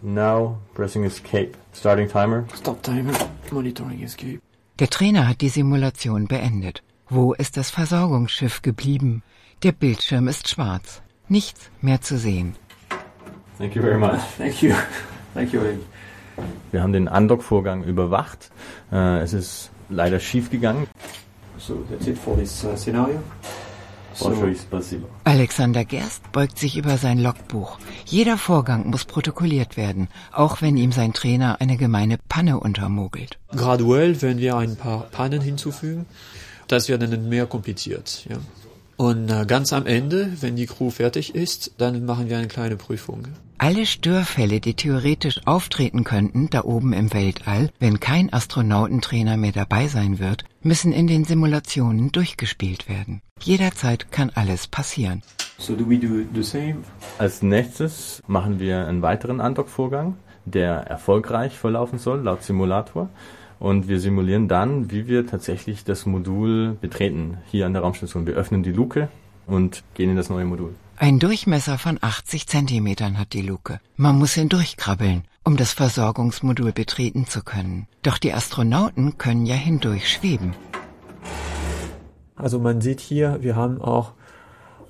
Now 0.01 0.57
pressing 0.73 1.03
escape. 1.03 1.51
Starting 1.75 2.07
timer. 2.07 2.45
Stop 2.57 2.81
timer. 2.81 3.13
Monitoring 3.51 4.01
escape. 4.01 4.39
Der 4.79 4.89
Trainer 4.89 5.27
hat 5.27 5.41
die 5.41 5.49
Simulation 5.49 6.27
beendet. 6.27 6.81
Wo 7.07 7.33
ist 7.33 7.55
das 7.55 7.69
Versorgungsschiff 7.69 8.63
geblieben? 8.63 9.21
Der 9.61 9.73
Bildschirm 9.73 10.27
ist 10.27 10.49
schwarz 10.49 11.03
nichts 11.31 11.71
mehr 11.81 12.01
zu 12.01 12.17
sehen. 12.17 12.55
Thank 13.57 13.75
you 13.75 13.81
very 13.81 13.97
much. 13.97 14.19
Thank 14.37 14.61
you. 14.61 14.73
Thank 15.33 15.53
you. 15.53 15.61
Wir 16.71 16.81
haben 16.81 16.93
den 16.93 17.07
Undock-Vorgang 17.07 17.83
überwacht. 17.83 18.51
Äh, 18.91 19.19
es 19.19 19.33
ist 19.33 19.71
leider 19.89 20.19
schief 20.19 20.49
gegangen. 20.49 20.87
So, 21.57 21.83
that's 21.89 22.07
it 22.07 22.17
for 22.17 22.37
this 22.37 22.63
uh, 22.63 22.75
scenario. 22.75 23.21
So. 24.13 24.33
Alexander 25.23 25.85
Gerst 25.85 26.31
beugt 26.33 26.59
sich 26.59 26.75
über 26.75 26.97
sein 26.97 27.17
Logbuch. 27.17 27.79
Jeder 28.05 28.37
Vorgang 28.37 28.89
muss 28.89 29.05
protokolliert 29.05 29.77
werden, 29.77 30.09
auch 30.33 30.61
wenn 30.61 30.75
ihm 30.75 30.91
sein 30.91 31.13
Trainer 31.13 31.61
eine 31.61 31.77
gemeine 31.77 32.17
Panne 32.27 32.59
untermogelt. 32.59 33.39
Graduell 33.55 34.21
werden 34.21 34.39
wir 34.39 34.57
ein 34.57 34.75
paar 34.75 35.03
Pannen 35.11 35.41
hinzufügen. 35.41 36.05
Das 36.67 36.89
wird 36.89 37.01
dann 37.01 37.29
mehr 37.29 37.45
kompliziert. 37.45 38.25
Ja. 38.29 38.37
Und 39.01 39.31
äh, 39.31 39.47
ganz 39.47 39.73
am 39.73 39.87
Ende, 39.87 40.31
wenn 40.41 40.55
die 40.55 40.67
Crew 40.67 40.91
fertig 40.91 41.33
ist, 41.33 41.71
dann 41.79 42.05
machen 42.05 42.29
wir 42.29 42.37
eine 42.37 42.47
kleine 42.47 42.75
Prüfung. 42.75 43.23
Alle 43.57 43.87
Störfälle, 43.87 44.59
die 44.59 44.75
theoretisch 44.75 45.41
auftreten 45.45 46.03
könnten, 46.03 46.51
da 46.51 46.65
oben 46.65 46.93
im 46.93 47.11
Weltall, 47.11 47.71
wenn 47.79 47.99
kein 47.99 48.31
Astronautentrainer 48.31 49.37
mehr 49.37 49.53
dabei 49.53 49.87
sein 49.87 50.19
wird, 50.19 50.43
müssen 50.61 50.91
in 50.91 51.07
den 51.07 51.23
Simulationen 51.23 52.11
durchgespielt 52.11 52.87
werden. 52.89 53.23
Jederzeit 53.41 54.11
kann 54.11 54.29
alles 54.35 54.67
passieren. 54.67 55.23
So 55.57 55.75
do 55.75 55.89
we 55.89 55.97
do 55.97 56.23
the 56.35 56.43
same? 56.43 56.83
Als 57.17 57.41
nächstes 57.41 58.21
machen 58.27 58.59
wir 58.59 58.85
einen 58.85 59.01
weiteren 59.01 59.41
Andockvorgang, 59.41 60.15
der 60.45 60.73
erfolgreich 60.75 61.57
verlaufen 61.57 61.97
soll, 61.97 62.21
laut 62.21 62.43
Simulator. 62.43 63.09
Und 63.61 63.87
wir 63.87 63.99
simulieren 63.99 64.47
dann, 64.47 64.89
wie 64.89 65.05
wir 65.05 65.27
tatsächlich 65.27 65.83
das 65.83 66.07
Modul 66.07 66.75
betreten, 66.81 67.37
hier 67.45 67.67
an 67.67 67.73
der 67.73 67.83
Raumstation. 67.83 68.25
Wir 68.25 68.33
öffnen 68.33 68.63
die 68.63 68.71
Luke 68.71 69.07
und 69.45 69.83
gehen 69.93 70.09
in 70.09 70.15
das 70.15 70.31
neue 70.31 70.45
Modul. 70.45 70.73
Ein 70.97 71.19
Durchmesser 71.19 71.77
von 71.77 71.99
80 72.01 72.47
Zentimetern 72.47 73.19
hat 73.19 73.33
die 73.33 73.43
Luke. 73.43 73.79
Man 73.97 74.17
muss 74.17 74.33
hindurchkrabbeln, 74.33 75.25
um 75.43 75.57
das 75.57 75.73
Versorgungsmodul 75.73 76.71
betreten 76.71 77.27
zu 77.27 77.43
können. 77.43 77.85
Doch 78.01 78.17
die 78.17 78.33
Astronauten 78.33 79.19
können 79.19 79.45
ja 79.45 79.53
hindurch 79.53 80.09
schweben. 80.09 80.55
Also 82.35 82.57
man 82.57 82.81
sieht 82.81 82.99
hier, 82.99 83.43
wir 83.43 83.55
haben 83.55 83.79
auch 83.79 84.13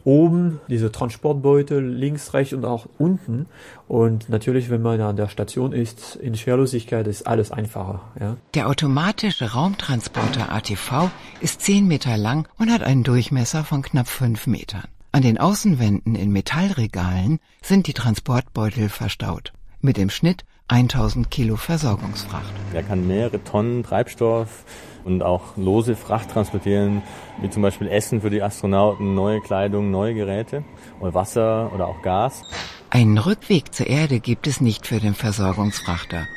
oben 0.03 0.59
diese 0.69 0.91
Transportbeutel 0.91 1.83
links, 1.83 2.33
rechts 2.33 2.53
und 2.53 2.65
auch 2.65 2.87
unten. 2.97 3.47
Und 3.87 4.29
natürlich, 4.29 4.69
wenn 4.69 4.81
man 4.81 5.01
an 5.01 5.15
der 5.15 5.29
Station 5.29 5.73
ist, 5.73 6.15
in 6.15 6.35
Schwerlosigkeit 6.35 7.07
ist 7.07 7.27
alles 7.27 7.51
einfacher. 7.51 8.01
Ja. 8.19 8.37
Der 8.53 8.67
automatische 8.67 9.51
Raumtransporter 9.53 10.51
ATV 10.51 11.09
ist 11.39 11.61
10 11.61 11.87
Meter 11.87 12.17
lang 12.17 12.47
und 12.57 12.71
hat 12.71 12.83
einen 12.83 13.03
Durchmesser 13.03 13.63
von 13.63 13.81
knapp 13.81 14.07
5 14.07 14.47
Metern. 14.47 14.83
An 15.13 15.23
den 15.23 15.37
Außenwänden 15.37 16.15
in 16.15 16.31
Metallregalen 16.31 17.39
sind 17.61 17.87
die 17.87 17.93
Transportbeutel 17.93 18.87
verstaut. 18.87 19.51
Mit 19.81 19.97
dem 19.97 20.09
Schnitt 20.09 20.45
1000 20.71 21.29
Kilo 21.29 21.57
Versorgungsfracht. 21.57 22.53
Er 22.73 22.83
kann 22.83 23.05
mehrere 23.05 23.43
Tonnen 23.43 23.83
Treibstoff 23.83 24.63
und 25.03 25.21
auch 25.21 25.57
lose 25.57 25.95
Fracht 25.95 26.31
transportieren, 26.31 27.01
wie 27.41 27.49
zum 27.49 27.61
Beispiel 27.61 27.87
Essen 27.87 28.21
für 28.21 28.29
die 28.29 28.41
Astronauten, 28.41 29.13
neue 29.13 29.41
Kleidung, 29.41 29.91
neue 29.91 30.13
Geräte 30.13 30.63
oder 31.01 31.13
Wasser 31.13 31.71
oder 31.73 31.87
auch 31.87 32.01
Gas. 32.01 32.43
Einen 32.89 33.17
Rückweg 33.17 33.73
zur 33.73 33.87
Erde 33.87 34.19
gibt 34.19 34.47
es 34.47 34.61
nicht 34.61 34.87
für 34.87 34.99
den 34.99 35.13
Versorgungsfrachter. 35.13 36.27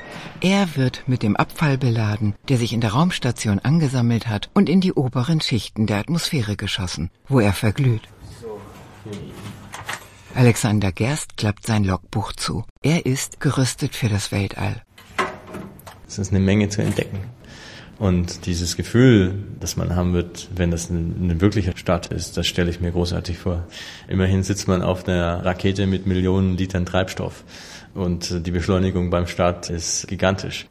Er 0.41 0.77
wird 0.77 1.05
mit 1.07 1.23
dem 1.23 1.37
Abfall 1.37 1.79
beladen, 1.79 2.35
der 2.49 2.59
sich 2.59 2.73
in 2.73 2.81
der 2.81 2.93
Raumstation 2.93 3.61
angesammelt 3.61 4.29
hat 4.29 4.51
und 4.55 4.69
in 4.69 4.81
die 4.81 4.93
oberen 4.93 5.41
Schichten 5.41 5.87
der 5.87 5.99
Atmosphäre 5.99 6.57
geschossen, 6.57 7.11
wo 7.29 7.41
er 7.41 7.53
verglüht. 7.53 8.03
Alexander 10.37 10.91
Gerst 10.91 11.37
klappt 11.37 11.65
sein 11.65 11.85
Logbuch 11.85 12.33
zu. 12.33 12.65
Er 12.83 13.07
ist 13.07 13.39
gerüstet 13.39 13.95
für 13.95 14.09
das 14.09 14.33
Weltall. 14.33 14.83
Es 16.09 16.19
ist 16.19 16.31
eine 16.31 16.41
Menge 16.41 16.69
zu 16.69 16.83
entdecken. 16.83 17.21
Und 18.01 18.47
dieses 18.47 18.77
Gefühl, 18.77 19.45
das 19.61 19.77
man 19.77 19.95
haben 19.95 20.13
wird, 20.13 20.49
wenn 20.57 20.73
das 20.73 20.91
eine, 20.91 21.15
eine 21.15 21.41
wirkliche 21.41 21.77
Stadt 21.77 22.09
ist, 22.09 22.37
das 22.37 22.49
stelle 22.49 22.69
ich 22.69 22.81
mir 22.81 22.91
großartig 22.91 23.39
vor. 23.39 23.69
Immerhin 24.09 24.43
sitzt 24.43 24.67
man 24.67 24.83
auf 24.83 25.07
einer 25.07 25.45
Rakete 25.45 25.87
mit 25.87 26.07
Millionen 26.07 26.57
Litern 26.57 26.85
Treibstoff 26.85 27.45
und 27.95 28.45
die 28.45 28.51
Beschleunigung 28.51 29.11
beim 29.11 29.29
Start 29.29 29.71
ist 29.71 30.09
gigantisch. 30.09 30.67